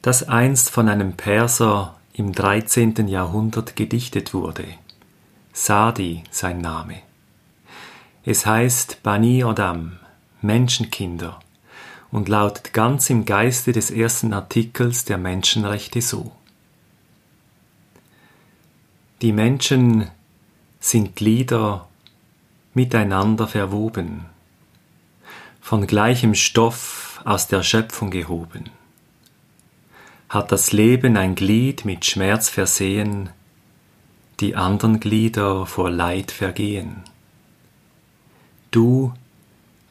das 0.00 0.28
einst 0.28 0.70
von 0.70 0.88
einem 0.88 1.14
Perser 1.14 1.96
im 2.12 2.32
13. 2.32 3.08
Jahrhundert 3.08 3.74
gedichtet 3.74 4.32
wurde. 4.32 4.64
Sadi 5.60 6.22
sein 6.30 6.60
Name. 6.60 7.02
Es 8.24 8.46
heißt 8.46 9.02
Bani 9.02 9.42
Odam, 9.42 9.98
Menschenkinder, 10.40 11.40
und 12.12 12.28
lautet 12.28 12.72
ganz 12.72 13.10
im 13.10 13.24
Geiste 13.24 13.72
des 13.72 13.90
ersten 13.90 14.32
Artikels 14.32 15.04
der 15.04 15.18
Menschenrechte 15.18 16.00
so. 16.00 16.30
Die 19.20 19.32
Menschen 19.32 20.08
sind 20.78 21.16
Glieder 21.16 21.88
miteinander 22.72 23.48
verwoben, 23.48 24.26
von 25.60 25.88
gleichem 25.88 26.36
Stoff 26.36 27.20
aus 27.24 27.48
der 27.48 27.64
Schöpfung 27.64 28.12
gehoben. 28.12 28.70
Hat 30.28 30.52
das 30.52 30.70
Leben 30.70 31.16
ein 31.16 31.34
Glied 31.34 31.84
mit 31.84 32.04
Schmerz 32.04 32.48
versehen, 32.48 33.30
die 34.40 34.56
andern 34.56 35.00
Glieder 35.00 35.66
vor 35.66 35.90
Leid 35.90 36.30
vergehen. 36.30 37.02
Du, 38.70 39.12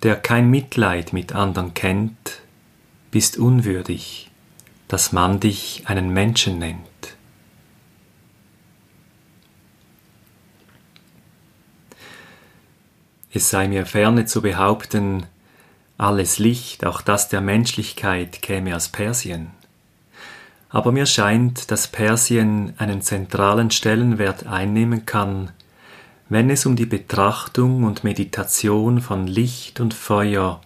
der 0.03 0.15
kein 0.15 0.49
Mitleid 0.49 1.11
mit 1.13 1.33
andern 1.33 1.73
kennt, 1.73 2.41
bist 3.11 3.37
unwürdig, 3.37 4.29
dass 4.87 5.11
man 5.11 5.39
dich 5.39 5.83
einen 5.85 6.09
Menschen 6.09 6.59
nennt. 6.59 6.81
Es 13.33 13.49
sei 13.49 13.67
mir 13.67 13.85
ferne 13.85 14.25
zu 14.25 14.41
behaupten, 14.41 15.25
alles 15.97 16.39
Licht, 16.39 16.85
auch 16.85 17.01
das 17.01 17.27
der 17.29 17.41
Menschlichkeit, 17.41 18.41
käme 18.41 18.75
aus 18.75 18.89
Persien. 18.89 19.56
Aber 20.69 20.91
mir 20.91 21.05
scheint, 21.05 21.71
dass 21.71 21.87
Persien 21.87 22.73
einen 22.77 23.01
zentralen 23.01 23.71
Stellenwert 23.71 24.45
einnehmen 24.47 25.05
kann, 25.05 25.51
wenn 26.29 26.49
es 26.49 26.65
um 26.65 26.75
die 26.75 26.85
Betrachtung 26.85 27.83
und 27.83 28.03
Meditation 28.03 28.99
von 28.99 29.27
Licht 29.27 29.79
und 29.79 29.93
Feuer 29.93 30.61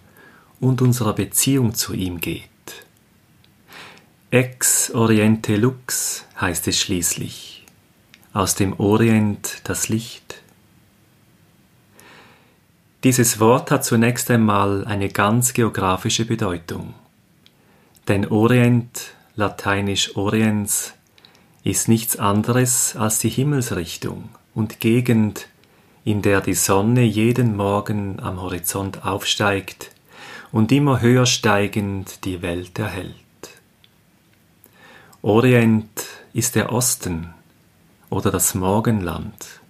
und 0.60 0.82
unserer 0.82 1.12
Beziehung 1.12 1.74
zu 1.74 1.92
ihm 1.92 2.20
geht. 2.20 2.48
Ex 4.30 4.90
Oriente 4.92 5.56
Lux 5.56 6.24
heißt 6.40 6.66
es 6.66 6.80
schließlich, 6.80 7.64
aus 8.32 8.54
dem 8.54 8.78
Orient 8.80 9.60
das 9.64 9.88
Licht. 9.88 10.42
Dieses 13.04 13.40
Wort 13.40 13.70
hat 13.70 13.84
zunächst 13.84 14.30
einmal 14.30 14.84
eine 14.84 15.08
ganz 15.08 15.52
geografische 15.54 16.24
Bedeutung. 16.24 16.94
Denn 18.08 18.26
Orient, 18.26 19.12
lateinisch 19.34 20.16
Oriens, 20.16 20.94
ist 21.64 21.88
nichts 21.88 22.16
anderes 22.16 22.96
als 22.96 23.20
die 23.20 23.28
Himmelsrichtung 23.28 24.28
und 24.54 24.80
Gegend, 24.80 25.46
in 26.04 26.20
der 26.20 26.40
die 26.40 26.54
Sonne 26.54 27.02
jeden 27.02 27.56
Morgen 27.56 28.18
am 28.20 28.40
Horizont 28.40 29.04
aufsteigt 29.04 29.92
und 30.50 30.72
immer 30.72 31.00
höher 31.00 31.26
steigend 31.26 32.24
die 32.24 32.42
Welt 32.42 32.78
erhält. 32.78 33.14
Orient 35.22 36.06
ist 36.32 36.56
der 36.56 36.72
Osten 36.72 37.32
oder 38.10 38.30
das 38.30 38.54
Morgenland, 38.54 39.60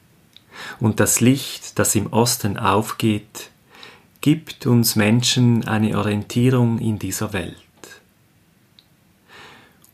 und 0.80 1.00
das 1.00 1.20
Licht, 1.20 1.78
das 1.78 1.94
im 1.94 2.12
Osten 2.12 2.56
aufgeht, 2.56 3.50
gibt 4.20 4.66
uns 4.66 4.96
Menschen 4.96 5.66
eine 5.66 5.98
Orientierung 5.98 6.78
in 6.78 6.98
dieser 6.98 7.32
Welt. 7.32 7.56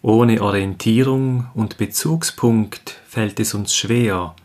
Ohne 0.02 0.42
Orientierung 0.42 1.48
und 1.54 1.76
Bezugspunkt 1.76 3.00
fällt 3.08 3.40
es 3.40 3.52
uns 3.52 3.74
schwer, 3.74 4.36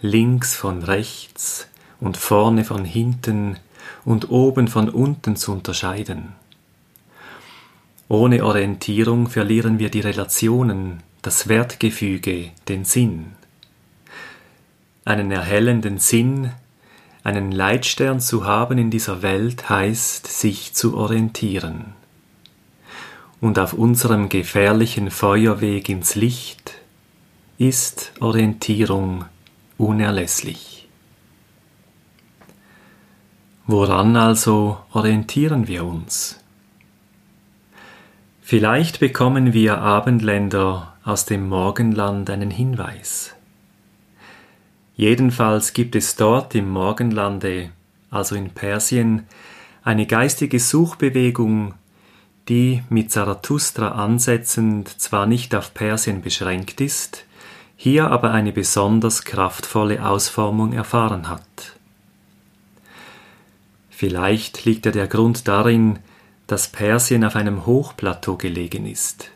links 0.00 0.56
von 0.56 0.82
rechts 0.82 1.68
und 2.00 2.16
vorne 2.16 2.64
von 2.64 2.84
hinten 2.84 3.56
und 4.04 4.30
oben 4.30 4.66
von 4.66 4.88
unten 4.88 5.36
zu 5.36 5.52
unterscheiden. 5.52 6.32
Ohne 8.08 8.44
Orientierung 8.44 9.28
verlieren 9.28 9.78
wir 9.78 9.90
die 9.90 10.00
Relationen, 10.00 11.02
das 11.22 11.48
Wertgefüge, 11.48 12.50
den 12.68 12.84
Sinn. 12.84 13.32
Einen 15.04 15.30
erhellenden 15.30 15.98
Sinn, 15.98 16.50
einen 17.22 17.52
Leitstern 17.52 18.20
zu 18.20 18.44
haben 18.44 18.78
in 18.78 18.90
dieser 18.90 19.22
Welt 19.22 19.68
heißt, 19.68 20.26
sich 20.26 20.74
zu 20.74 20.96
orientieren. 20.96 21.94
Und 23.40 23.58
auf 23.58 23.74
unserem 23.74 24.28
gefährlichen 24.28 25.10
Feuerweg 25.10 25.88
ins 25.88 26.14
Licht 26.14 26.74
ist 27.58 28.12
Orientierung 28.20 29.24
unerlässlich. 29.78 30.88
Woran 33.66 34.16
also 34.16 34.78
orientieren 34.92 35.66
wir 35.66 35.84
uns? 35.84 36.38
Vielleicht 38.42 39.00
bekommen 39.00 39.52
wir 39.52 39.78
Abendländer 39.78 40.94
aus 41.02 41.26
dem 41.26 41.48
Morgenland 41.48 42.30
einen 42.30 42.52
Hinweis. 42.52 43.34
Jedenfalls 44.94 45.72
gibt 45.72 45.96
es 45.96 46.14
dort 46.14 46.54
im 46.54 46.70
Morgenlande, 46.70 47.70
also 48.08 48.36
in 48.36 48.50
Persien, 48.50 49.26
eine 49.82 50.06
geistige 50.06 50.60
Suchbewegung, 50.60 51.74
die 52.48 52.82
mit 52.88 53.10
Zarathustra 53.10 53.88
ansetzend 53.92 54.88
zwar 55.00 55.26
nicht 55.26 55.54
auf 55.54 55.74
Persien 55.74 56.22
beschränkt 56.22 56.80
ist, 56.80 57.24
hier 57.76 58.10
aber 58.10 58.30
eine 58.30 58.52
besonders 58.52 59.24
kraftvolle 59.24 60.06
Ausformung 60.06 60.72
erfahren 60.72 61.28
hat. 61.28 61.42
Vielleicht 63.90 64.64
liegt 64.64 64.86
ja 64.86 64.92
der 64.92 65.06
Grund 65.06 65.48
darin, 65.48 65.98
dass 66.46 66.68
Persien 66.68 67.24
auf 67.24 67.34
einem 67.34 67.66
Hochplateau 67.66 68.36
gelegen 68.36 68.86
ist, 68.86 69.30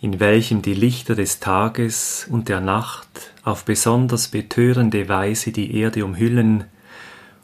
in 0.00 0.18
welchem 0.18 0.62
die 0.62 0.74
Lichter 0.74 1.14
des 1.14 1.40
Tages 1.40 2.26
und 2.28 2.48
der 2.48 2.60
Nacht 2.60 3.32
auf 3.44 3.64
besonders 3.64 4.28
betörende 4.28 5.08
Weise 5.08 5.52
die 5.52 5.76
Erde 5.76 6.04
umhüllen 6.04 6.64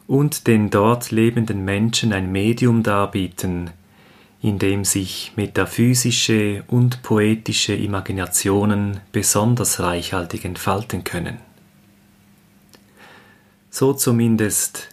und 0.07 0.47
den 0.47 0.71
dort 0.71 1.11
lebenden 1.11 1.65
Menschen 1.65 2.13
ein 2.13 2.33
Medium 2.33 2.83
darbieten, 2.83 3.71
in 4.41 4.59
dem 4.59 4.85
sich 4.85 5.33
metaphysische 5.37 6.63
und 6.69 7.03
poetische 7.03 7.75
Imaginationen 7.75 9.01
besonders 9.11 9.81
reichhaltig 9.81 10.45
entfalten 10.45 11.03
können. 11.03 11.39
So 13.71 13.93
zumindest 13.93 14.89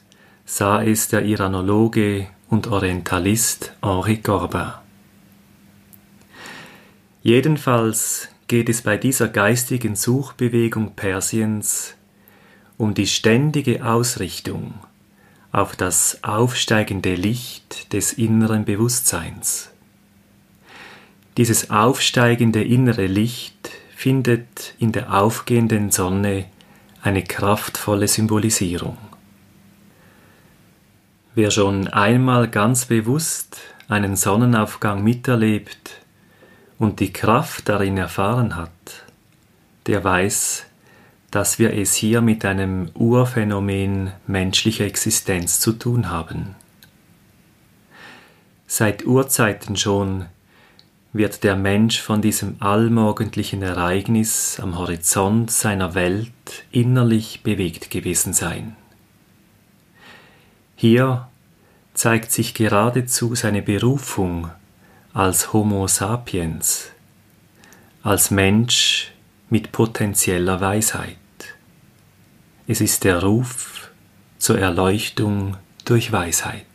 sah 0.45 0.83
es 0.83 1.07
der 1.07 1.23
Iranologe 1.25 2.27
und 2.49 2.67
Orientalist 2.67 3.73
Henri 3.81 4.17
Corbin. 4.17 4.73
Jedenfalls 7.23 8.29
geht 8.47 8.69
es 8.69 8.83
bei 8.83 8.97
dieser 8.97 9.27
geistigen 9.27 9.95
Suchbewegung 9.95 10.93
Persiens 10.95 11.95
um 12.77 12.93
die 12.93 13.07
ständige 13.07 13.85
Ausrichtung 13.85 14.73
auf 15.55 15.77
das 15.77 16.21
aufsteigende 16.21 17.15
Licht 17.15 17.93
des 17.93 18.11
inneren 18.11 18.65
Bewusstseins. 18.65 19.69
Dieses 21.37 21.69
aufsteigende 21.69 22.61
innere 22.61 23.05
Licht 23.07 23.71
findet 23.95 24.73
in 24.79 24.91
der 24.91 25.13
aufgehenden 25.13 25.91
Sonne 25.91 26.43
eine 27.01 27.23
kraftvolle 27.23 28.09
Symbolisierung. 28.09 28.97
Wer 31.35 31.51
schon 31.51 31.87
einmal 31.87 32.49
ganz 32.49 32.87
bewusst 32.87 33.57
einen 33.87 34.17
Sonnenaufgang 34.17 35.05
miterlebt 35.05 36.01
und 36.79 36.99
die 36.99 37.13
Kraft 37.13 37.69
darin 37.69 37.95
erfahren 37.95 38.57
hat, 38.57 39.05
der 39.87 40.03
weiß, 40.03 40.65
dass 41.35 41.59
wir 41.59 41.73
es 41.73 41.93
hier 41.93 42.21
mit 42.21 42.45
einem 42.45 42.91
Urphänomen 42.93 44.13
menschlicher 44.25 44.85
Existenz 44.85 45.59
zu 45.59 45.73
tun 45.73 46.09
haben. 46.09 46.55
Seit 48.67 49.05
Urzeiten 49.05 49.75
schon 49.75 50.27
wird 51.11 51.43
der 51.43 51.57
Mensch 51.57 51.99
von 51.99 52.21
diesem 52.21 52.55
allmorgendlichen 52.61 53.61
Ereignis 53.61 54.61
am 54.61 54.77
Horizont 54.77 55.51
seiner 55.51 55.93
Welt 55.93 56.31
innerlich 56.71 57.43
bewegt 57.43 57.91
gewesen 57.91 58.31
sein. 58.31 58.77
Hier 60.77 61.27
zeigt 61.93 62.31
sich 62.31 62.53
geradezu 62.53 63.35
seine 63.35 63.61
Berufung 63.61 64.51
als 65.13 65.51
Homo 65.51 65.85
sapiens, 65.87 66.91
als 68.03 68.31
Mensch 68.31 69.11
mit 69.49 69.73
potenzieller 69.73 70.61
Weisheit. 70.61 71.17
Es 72.67 72.81
ist 72.81 73.03
der 73.03 73.21
Ruf 73.21 73.91
zur 74.39 74.57
Erleuchtung 74.57 75.55
durch 75.85 76.11
Weisheit. 76.11 76.65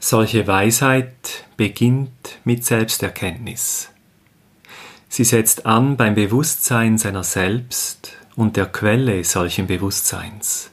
Solche 0.00 0.46
Weisheit 0.46 1.44
beginnt 1.58 2.38
mit 2.44 2.64
Selbsterkenntnis. 2.64 3.90
Sie 5.10 5.24
setzt 5.24 5.66
an 5.66 5.98
beim 5.98 6.14
Bewusstsein 6.14 6.96
seiner 6.96 7.22
selbst 7.22 8.16
und 8.34 8.56
der 8.56 8.64
Quelle 8.66 9.22
solchen 9.24 9.66
Bewusstseins. 9.66 10.70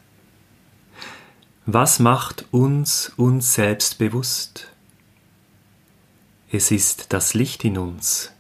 Was 1.65 1.99
macht 1.99 2.45
uns 2.51 3.11
uns 3.17 3.53
selbst 3.53 3.97
bewusst? 3.97 4.69
Es 6.49 6.71
ist 6.71 7.11
das 7.11 7.33
Licht 7.33 7.65
in 7.65 7.77
uns, 7.77 8.31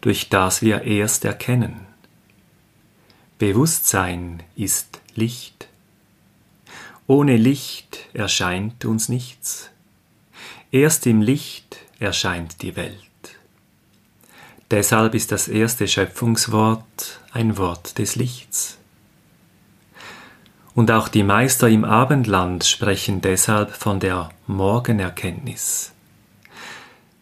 durch 0.00 0.28
das 0.28 0.62
wir 0.62 0.82
erst 0.82 1.24
erkennen. 1.24 1.83
Bewusstsein 3.38 4.44
ist 4.54 5.00
Licht. 5.16 5.66
Ohne 7.08 7.36
Licht 7.36 7.98
erscheint 8.12 8.84
uns 8.84 9.08
nichts. 9.08 9.70
Erst 10.70 11.04
im 11.06 11.20
Licht 11.20 11.78
erscheint 11.98 12.62
die 12.62 12.76
Welt. 12.76 12.94
Deshalb 14.70 15.14
ist 15.14 15.32
das 15.32 15.48
erste 15.48 15.88
Schöpfungswort 15.88 17.20
ein 17.32 17.58
Wort 17.58 17.98
des 17.98 18.14
Lichts. 18.14 18.78
Und 20.76 20.92
auch 20.92 21.08
die 21.08 21.24
Meister 21.24 21.68
im 21.68 21.84
Abendland 21.84 22.64
sprechen 22.64 23.20
deshalb 23.20 23.72
von 23.72 23.98
der 23.98 24.30
Morgenerkenntnis. 24.46 25.92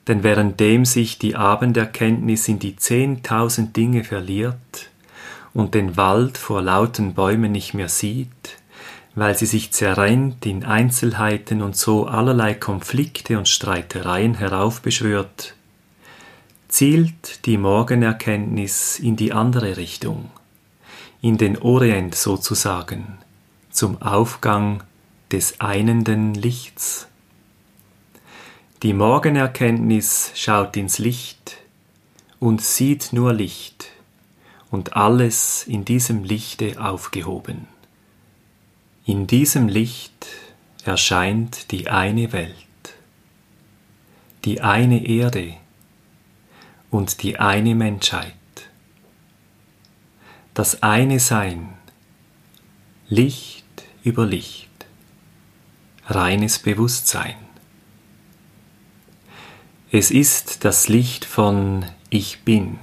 Denn 0.09 0.22
währenddem 0.22 0.85
sich 0.85 1.18
die 1.18 1.37
Abenderkenntnis 1.37 2.48
in 2.48 2.59
die 2.59 2.77
zehntausend 2.77 3.77
Dinge 3.77 4.05
verliert, 4.05 4.90
und 5.55 5.75
den 5.75 5.97
Wald 5.97 6.38
vor 6.38 6.62
lauten 6.62 7.15
Bäumen 7.15 7.53
nicht 7.53 7.75
mehr 7.75 7.88
sieht, 7.88 8.59
weil 9.15 9.37
sie 9.37 9.47
sich 9.47 9.73
zerrennt 9.73 10.47
in 10.47 10.65
Einzelheiten 10.65 11.61
und 11.61 11.77
so 11.77 12.07
allerlei 12.07 12.55
Konflikte 12.55 13.37
und 13.37 13.49
Streitereien 13.49 14.35
heraufbeschwört, 14.35 15.55
zielt 16.69 17.45
die 17.45 17.59
Morgenerkenntnis 17.59 18.99
in 18.99 19.17
die 19.17 19.33
andere 19.33 19.77
Richtung, 19.77 20.31
in 21.21 21.37
den 21.37 21.59
Orient 21.59 22.15
sozusagen, 22.15 23.19
zum 23.71 24.01
Aufgang 24.01 24.83
des 25.31 25.61
einenden 25.61 26.35
Lichts. 26.35 27.07
Die 28.83 28.95
Morgenerkenntnis 28.95 30.33
schaut 30.35 30.77
ins 30.77 30.99
Licht 30.99 31.59
und 32.41 32.62
sieht 32.62 33.12
nur 33.12 33.35
Licht, 33.35 33.92
und 34.73 34.97
alles 34.97 35.65
in 35.67 35.85
diesem 35.85 36.25
Lichte 36.25 36.83
aufgehoben. 36.83 37.69
In 39.05 39.27
diesem 39.27 39.69
Licht 39.69 40.27
erscheint 40.85 41.71
die 41.71 41.91
eine 41.91 42.33
Welt, 42.33 42.57
die 44.47 44.63
eine 44.63 45.07
Erde 45.07 45.55
und 46.91 47.23
die 47.23 47.39
eine 47.39 47.75
Menschheit, 47.75 48.35
das 50.55 50.83
eine 50.83 51.21
Sein, 51.21 51.75
Licht 53.09 53.67
über 54.03 54.25
Licht, 54.25 54.71
reines 56.07 56.59
Bewusstsein. 56.59 57.37
Es 59.91 60.11
ist 60.11 60.65
das 60.65 60.89
Licht 60.89 61.27
von 61.27 61.85
Ich 62.09 62.41
bin, 62.41 62.79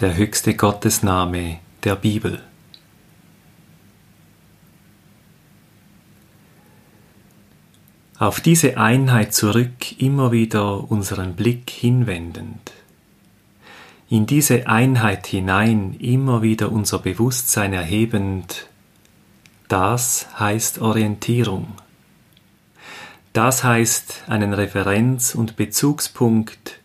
der 0.00 0.16
höchste 0.16 0.54
Gottesname 0.54 1.58
der 1.84 1.94
Bibel. 1.94 2.42
Auf 8.18 8.40
diese 8.40 8.78
Einheit 8.78 9.34
zurück 9.34 10.00
immer 10.00 10.32
wieder 10.32 10.90
unseren 10.90 11.34
Blick 11.34 11.68
hinwendend. 11.68 12.72
In 14.08 14.24
diese 14.24 14.66
Einheit 14.66 15.26
hinein 15.26 15.94
immer 16.00 16.40
wieder 16.40 16.72
unser 16.72 16.98
Bewusstsein 16.98 17.74
erhebend, 17.74 18.68
das 19.68 20.28
heißt 20.38 20.80
Orientierung. 20.80 21.68
Das 23.34 23.64
heißt 23.64 24.24
einen 24.28 24.54
Referenz- 24.54 25.34
und 25.34 25.56
Bezugspunkt, 25.56 26.80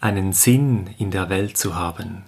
einen 0.00 0.32
Sinn 0.32 0.90
in 0.98 1.10
der 1.10 1.28
Welt 1.28 1.56
zu 1.56 1.74
haben. 1.74 2.22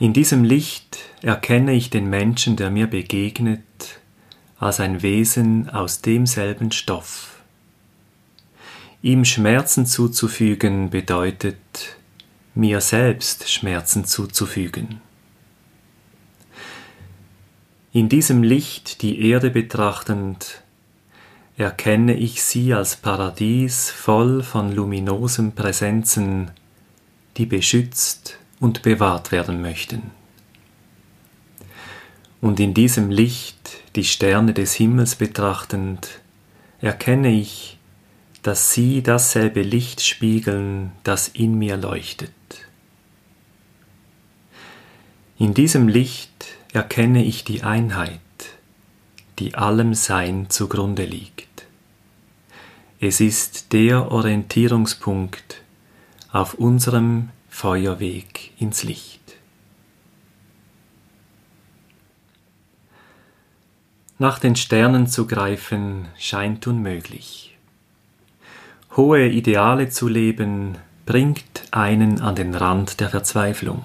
In 0.00 0.14
diesem 0.14 0.44
Licht 0.44 0.96
erkenne 1.20 1.74
ich 1.74 1.90
den 1.90 2.08
Menschen, 2.08 2.56
der 2.56 2.70
mir 2.70 2.86
begegnet, 2.86 3.60
als 4.58 4.80
ein 4.80 5.02
Wesen 5.02 5.68
aus 5.68 6.00
demselben 6.00 6.72
Stoff. 6.72 7.42
Ihm 9.02 9.26
Schmerzen 9.26 9.84
zuzufügen 9.84 10.88
bedeutet, 10.88 11.58
mir 12.54 12.80
selbst 12.80 13.50
Schmerzen 13.50 14.06
zuzufügen. 14.06 15.02
In 17.92 18.08
diesem 18.08 18.42
Licht 18.42 19.02
die 19.02 19.28
Erde 19.28 19.50
betrachtend, 19.50 20.62
erkenne 21.58 22.14
ich 22.14 22.42
sie 22.42 22.72
als 22.72 22.96
Paradies 22.96 23.90
voll 23.90 24.42
von 24.42 24.72
luminosen 24.72 25.52
Präsenzen, 25.52 26.52
die 27.36 27.44
beschützt 27.44 28.39
und 28.60 28.82
bewahrt 28.82 29.32
werden 29.32 29.60
möchten 29.60 30.12
und 32.40 32.58
in 32.58 32.74
diesem 32.74 33.10
Licht 33.10 33.80
die 33.96 34.04
Sterne 34.04 34.54
des 34.54 34.74
Himmels 34.74 35.16
betrachtend, 35.16 36.20
erkenne 36.80 37.30
ich, 37.30 37.78
dass 38.42 38.72
sie 38.72 39.02
dasselbe 39.02 39.62
Licht 39.62 40.02
spiegeln, 40.02 40.92
das 41.04 41.28
in 41.28 41.58
mir 41.58 41.76
leuchtet. 41.76 42.32
In 45.38 45.52
diesem 45.52 45.88
Licht 45.88 46.46
erkenne 46.72 47.24
ich 47.24 47.44
die 47.44 47.62
Einheit, 47.62 48.20
die 49.38 49.54
allem 49.54 49.94
Sein 49.94 50.48
zugrunde 50.48 51.04
liegt. 51.04 51.48
Es 53.00 53.20
ist 53.20 53.72
der 53.72 54.10
Orientierungspunkt 54.10 55.62
auf 56.32 56.54
unserem 56.54 57.30
Feuerweg 57.60 58.52
ins 58.58 58.84
Licht. 58.84 59.36
Nach 64.18 64.38
den 64.38 64.56
Sternen 64.56 65.06
zu 65.06 65.26
greifen 65.26 66.08
scheint 66.16 66.66
unmöglich. 66.66 67.58
Hohe 68.96 69.28
Ideale 69.28 69.90
zu 69.90 70.08
leben 70.08 70.78
bringt 71.04 71.64
einen 71.70 72.22
an 72.22 72.34
den 72.34 72.54
Rand 72.54 72.98
der 72.98 73.10
Verzweiflung. 73.10 73.84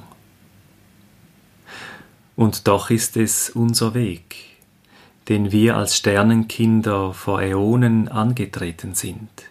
Und 2.38 2.70
doch 2.70 2.90
ist 2.90 3.18
es 3.18 3.50
unser 3.50 3.94
Weg, 3.94 4.38
den 5.28 5.52
wir 5.52 5.76
als 5.76 5.98
Sternenkinder 5.98 7.14
vor 7.14 7.42
Äonen 7.42 8.08
angetreten 8.08 8.96
sind. 8.96 9.50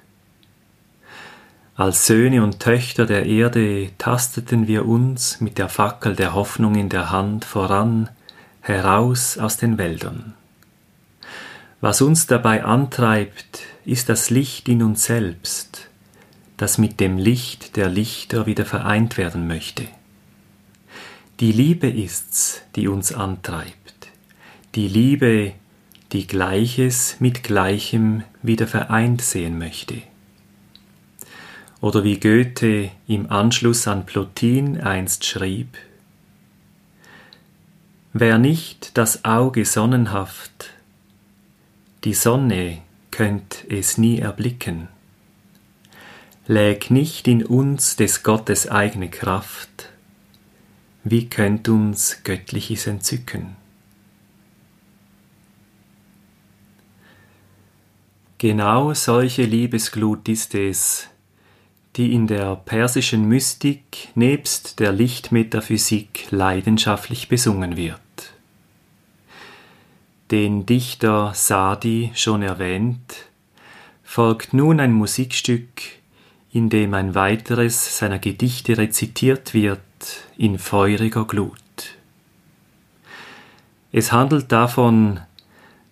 Als 1.77 2.07
Söhne 2.07 2.45
und 2.45 2.61
Töchter 2.61 3.05
der 3.05 3.27
Erde 3.27 3.91
tasteten 3.99 4.69
wir 4.69 4.87
uns 4.87 5.41
mit 5.41 5.59
der 5.59 5.69
Fackel 5.69 6.15
der 6.15 6.33
Hoffnung 6.33 6.77
in 6.77 6.89
der 6.89 7.11
Hand 7.11 7.45
voran, 7.45 8.11
heraus 8.61 9.39
aus 9.39 9.57
den 9.57 9.77
Wäldern. 9.77 10.35
Was 11.81 12.01
uns 12.01 12.29
dabei 12.29 12.65
antreibt, 12.65 13.63
ist 13.85 14.09
das 14.09 14.31
Licht 14.31 14.69
in 14.69 14.85
uns 14.85 15.05
selbst, 15.05 15.89
das 16.57 16.79
mit 16.79 17.01
dem 17.01 17.19
Licht 17.19 17.75
der 17.75 17.89
Lichter 17.89 18.47
wieder 18.47 18.65
vereint 18.65 19.19
werden 19.19 19.49
möchte. 19.49 19.89
Die 21.41 21.51
Liebe 21.51 21.91
ist's, 21.91 22.63
die 22.77 22.87
uns 22.87 23.13
antreibt, 23.13 24.13
die 24.77 24.87
Liebe, 24.87 25.55
die 26.13 26.29
Gleiches 26.29 27.17
mit 27.19 27.43
Gleichem 27.43 28.23
wieder 28.43 28.69
vereint 28.69 29.23
sehen 29.23 29.59
möchte. 29.59 30.03
Oder 31.85 32.03
wie 32.03 32.19
Goethe 32.19 32.93
im 33.07 33.31
Anschluss 33.31 33.87
an 33.87 34.07
Plotin 34.07 34.81
einst 34.81 35.27
schrieb, 35.27 35.77
Wer 38.15 38.39
nicht 38.39 38.97
das 38.97 39.27
Auge 39.27 39.67
sonnenhaft 39.67 40.71
die 42.05 42.15
Sonne 42.15 42.81
könnt 43.11 43.67
es 43.69 43.99
nie 43.99 44.19
erblicken. 44.19 44.89
Läg 46.47 46.91
nicht 46.91 47.29
in 47.29 47.45
uns 47.45 47.97
des 47.97 48.23
Gottes 48.23 48.67
eigene 48.67 49.11
Kraft, 49.11 49.91
wie 51.03 51.29
könnt 51.29 51.69
uns 51.69 52.23
Göttliches 52.25 52.87
entzücken? 52.87 53.57
Genau 58.39 58.95
solche 58.95 59.43
Liebesglut 59.43 60.31
ist 60.31 60.55
es, 60.55 61.09
die 61.97 62.13
in 62.13 62.27
der 62.27 62.57
persischen 62.57 63.29
Mystik 63.29 64.09
nebst 64.15 64.81
der 64.81 64.93
Lichtmetaphysik 64.93 66.27
leidenschaftlich 66.31 67.29
besungen 67.29 67.77
wird 67.77 68.01
den 70.31 70.67
Dichter 70.67 71.33
Sadi 71.35 72.11
schon 72.15 72.43
erwähnt, 72.43 73.27
folgt 74.03 74.53
nun 74.53 74.81
ein 74.81 74.93
Musikstück, 74.93 75.83
in 76.53 76.71
dem 76.71 76.95
ein 76.95 77.15
weiteres 77.15 77.99
seiner 77.99 78.19
Gedichte 78.19 78.79
rezitiert 78.79 79.55
wird 79.55 79.81
in 80.37 80.59
feuriger 80.59 81.25
Glut. 81.25 81.61
Es 83.93 84.13
handelt 84.13 84.51
davon, 84.51 85.21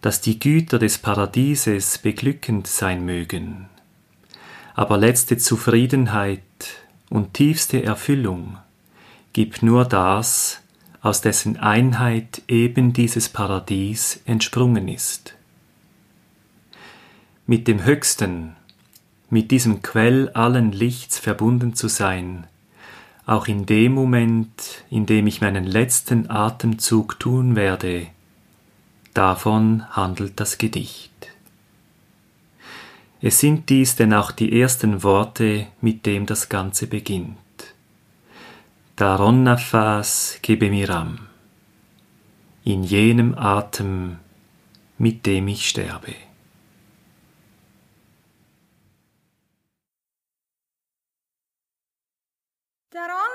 dass 0.01 0.21
die 0.21 0.41
Güter 0.41 0.79
des 0.79 0.99
Paradieses 0.99 1.99
beglückend 1.99 2.67
sein 2.67 3.05
mögen, 3.05 3.69
aber 4.75 4.99
letzte 4.99 5.37
Zufriedenheit 5.37 6.43
und 7.11 7.35
tiefste 7.35 7.83
Erfüllung 7.83 8.59
gibt 9.33 9.63
nur 9.63 9.85
das, 9.85 10.61
aus 11.03 11.21
dessen 11.21 11.59
Einheit 11.59 12.43
eben 12.49 12.93
dieses 12.93 13.29
Paradies 13.29 14.21
entsprungen 14.25 14.89
ist. 14.89 15.35
Mit 17.47 17.67
dem 17.67 17.85
Höchsten, 17.85 18.55
mit 19.29 19.51
diesem 19.51 19.83
Quell 19.83 20.29
allen 20.31 20.73
Lichts 20.73 21.19
verbunden 21.19 21.75
zu 21.75 21.89
sein, 21.89 22.47
auch 23.27 23.47
in 23.47 23.67
dem 23.67 23.93
Moment, 23.93 24.85
in 24.91 25.07
dem 25.07 25.27
ich 25.27 25.41
meinen 25.41 25.65
letzten 25.65 26.31
Atemzug 26.31 27.19
tun 27.19 27.57
werde, 27.57 28.07
davon 29.15 29.85
handelt 29.91 30.39
das 30.39 30.59
Gedicht. 30.59 31.12
Es 33.25 33.39
sind 33.39 33.69
dies 33.69 33.95
denn 33.95 34.13
auch 34.13 34.33
die 34.33 34.61
ersten 34.61 35.05
Worte, 35.05 35.69
mit 35.81 36.07
dem 36.07 36.27
das 36.27 36.49
Ganze 36.49 36.89
beginnt. 36.89 37.39
Daron 38.97 39.45
nafas 39.45 40.41
kebemiram, 40.43 41.29
in 42.65 42.83
jenem 42.83 43.39
Atem, 43.39 44.19
mit 44.99 45.25
dem 45.25 45.47
ich 45.47 45.69
sterbe. 45.69 46.17
Daron 52.91 53.33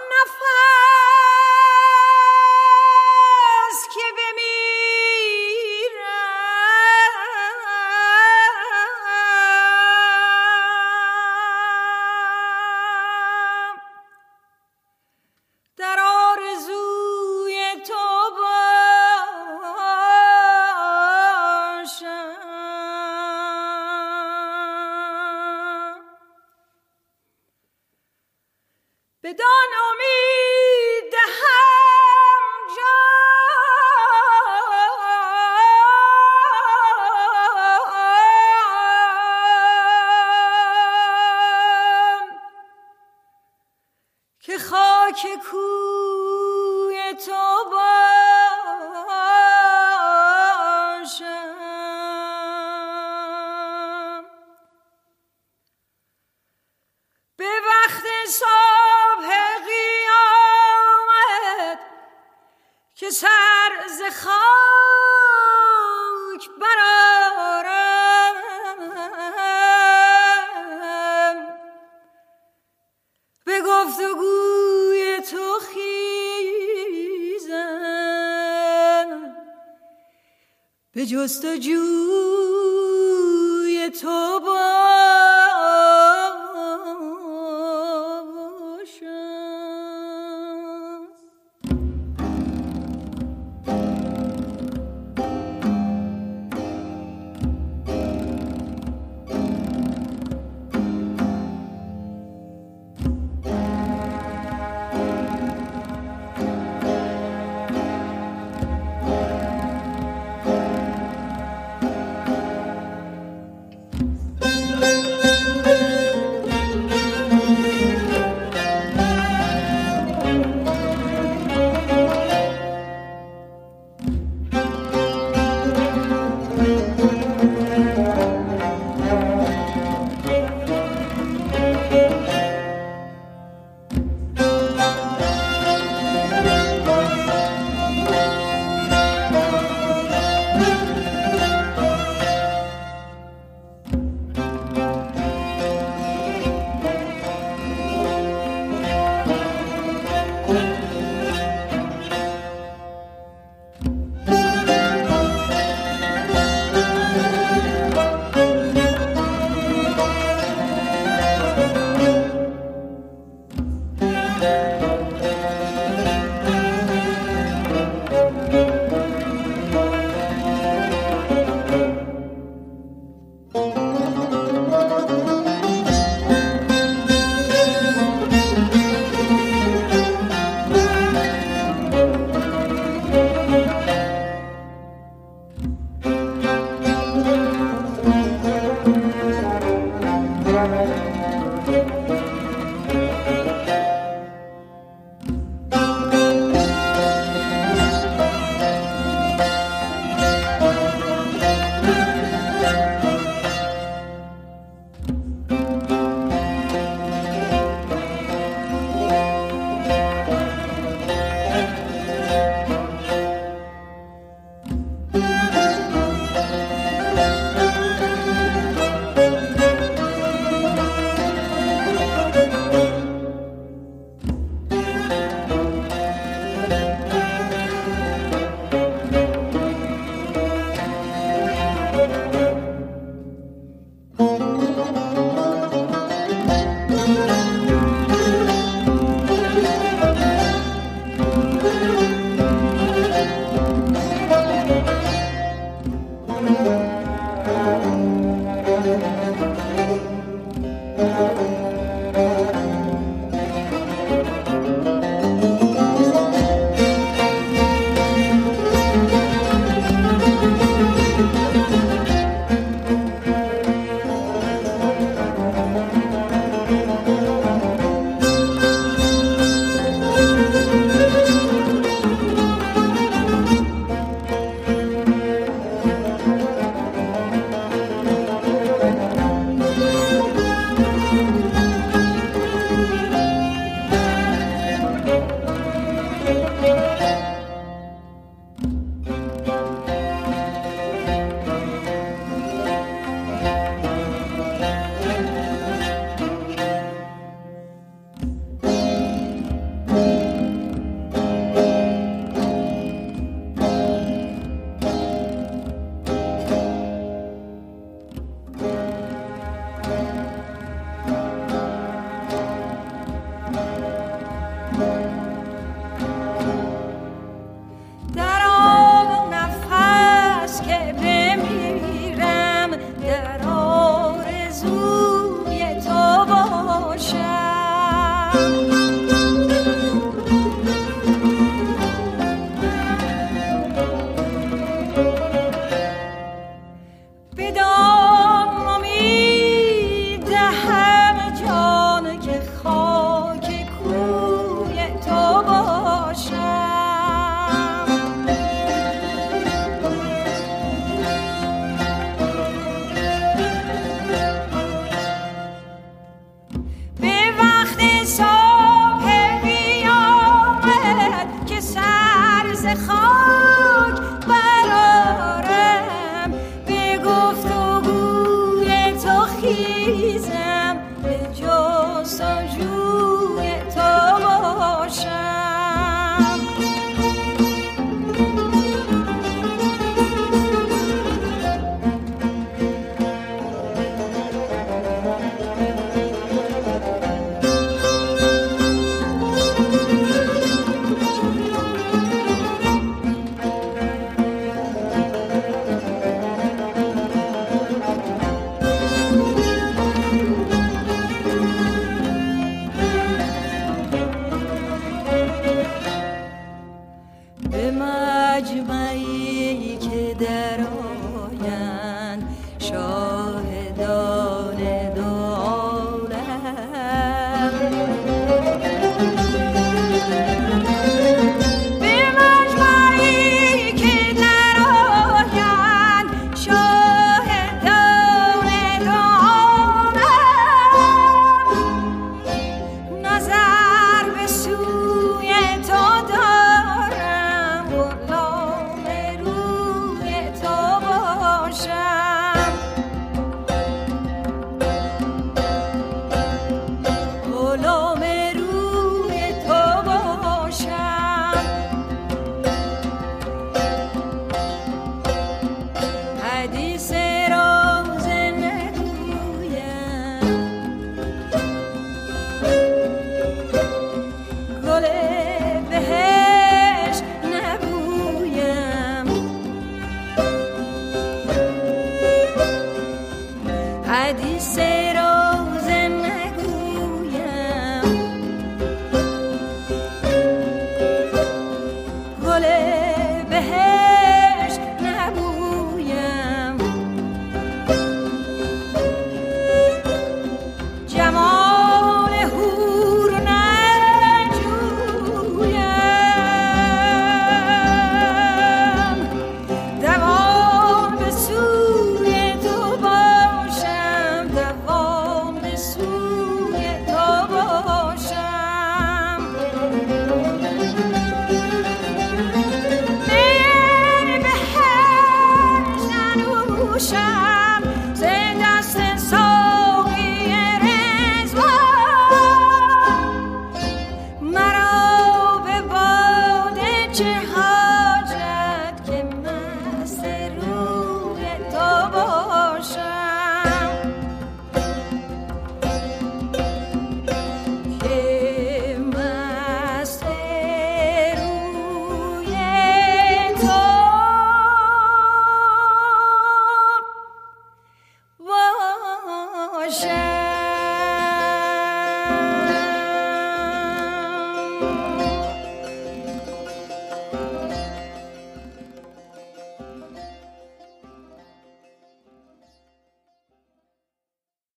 Just 81.28 81.44
Jew. 81.60 82.07